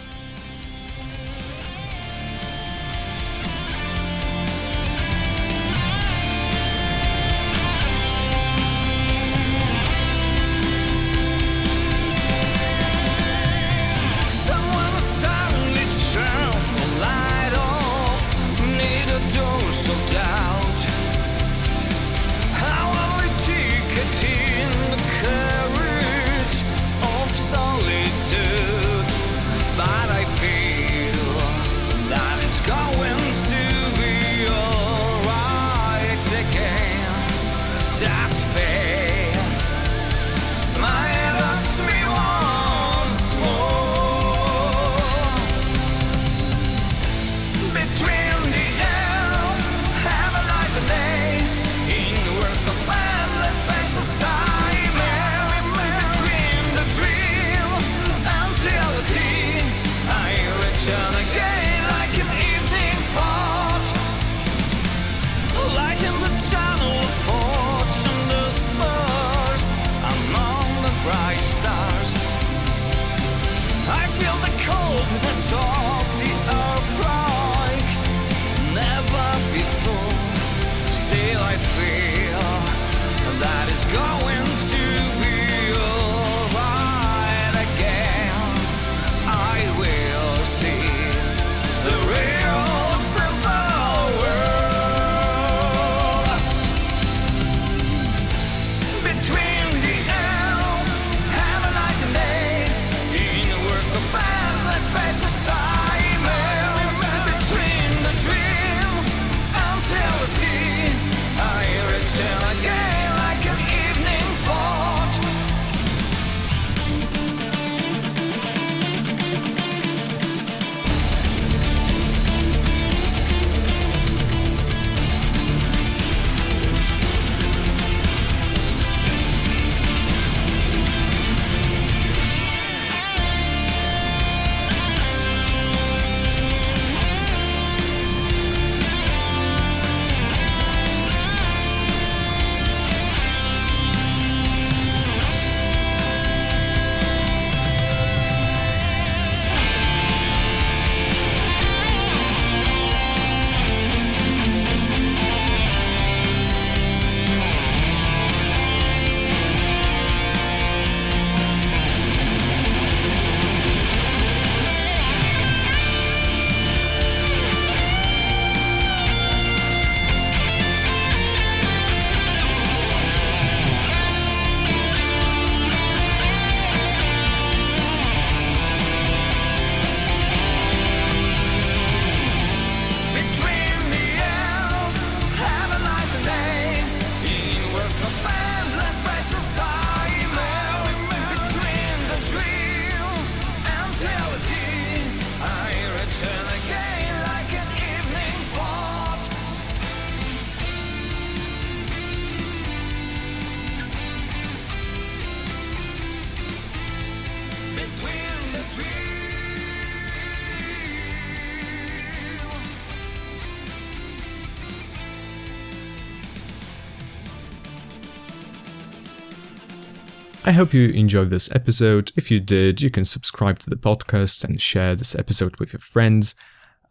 I 220.44 220.52
hope 220.52 220.72
you 220.72 220.88
enjoyed 220.90 221.30
this 221.30 221.50
episode. 221.52 222.12
If 222.16 222.30
you 222.30 222.40
did, 222.40 222.80
you 222.80 222.90
can 222.90 223.04
subscribe 223.04 223.58
to 223.60 223.70
the 223.70 223.76
podcast 223.76 224.44
and 224.44 224.60
share 224.60 224.94
this 224.94 225.14
episode 225.14 225.56
with 225.56 225.72
your 225.72 225.80
friends. 225.80 226.34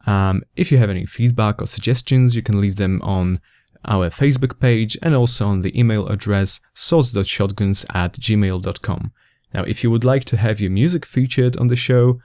Um, 0.05 0.43
if 0.55 0.71
you 0.71 0.77
have 0.77 0.89
any 0.89 1.05
feedback 1.05 1.61
or 1.61 1.65
suggestions, 1.65 2.35
you 2.35 2.41
can 2.43 2.61
leave 2.61 2.75
them 2.75 3.01
on 3.01 3.39
our 3.85 4.09
Facebook 4.09 4.59
page 4.59 4.97
and 5.01 5.15
also 5.15 5.47
on 5.47 5.61
the 5.61 5.77
email 5.77 6.07
address 6.07 6.59
swords.shotguns 6.75 7.85
at 7.93 8.13
gmail.com. 8.13 9.11
Now, 9.53 9.63
if 9.63 9.83
you 9.83 9.89
would 9.91 10.03
like 10.03 10.25
to 10.25 10.37
have 10.37 10.59
your 10.59 10.71
music 10.71 11.05
featured 11.05 11.57
on 11.57 11.67
the 11.67 11.75
show, 11.75 12.19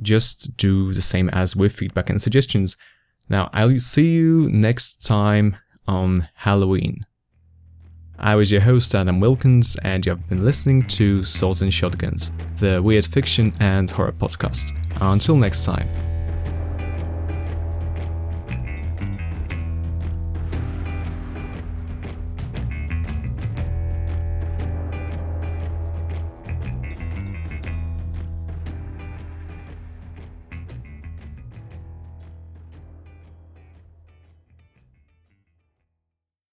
just 0.00 0.56
do 0.56 0.94
the 0.94 1.02
same 1.02 1.28
as 1.30 1.56
with 1.56 1.72
feedback 1.72 2.08
and 2.08 2.22
suggestions. 2.22 2.76
Now, 3.28 3.50
I'll 3.52 3.78
see 3.80 4.10
you 4.12 4.48
next 4.50 5.04
time 5.04 5.56
on 5.86 6.28
Halloween. 6.34 7.06
I 8.22 8.34
was 8.34 8.52
your 8.52 8.60
host, 8.60 8.94
Adam 8.94 9.18
Wilkins, 9.18 9.76
and 9.82 10.04
you've 10.04 10.28
been 10.28 10.44
listening 10.44 10.86
to 10.88 11.24
Swords 11.24 11.62
and 11.62 11.72
Shotguns, 11.72 12.32
the 12.58 12.82
weird 12.82 13.06
fiction 13.06 13.54
and 13.60 13.90
horror 13.90 14.12
podcast. 14.12 14.72
Until 15.00 15.36
next 15.36 15.64
time. 15.64 15.88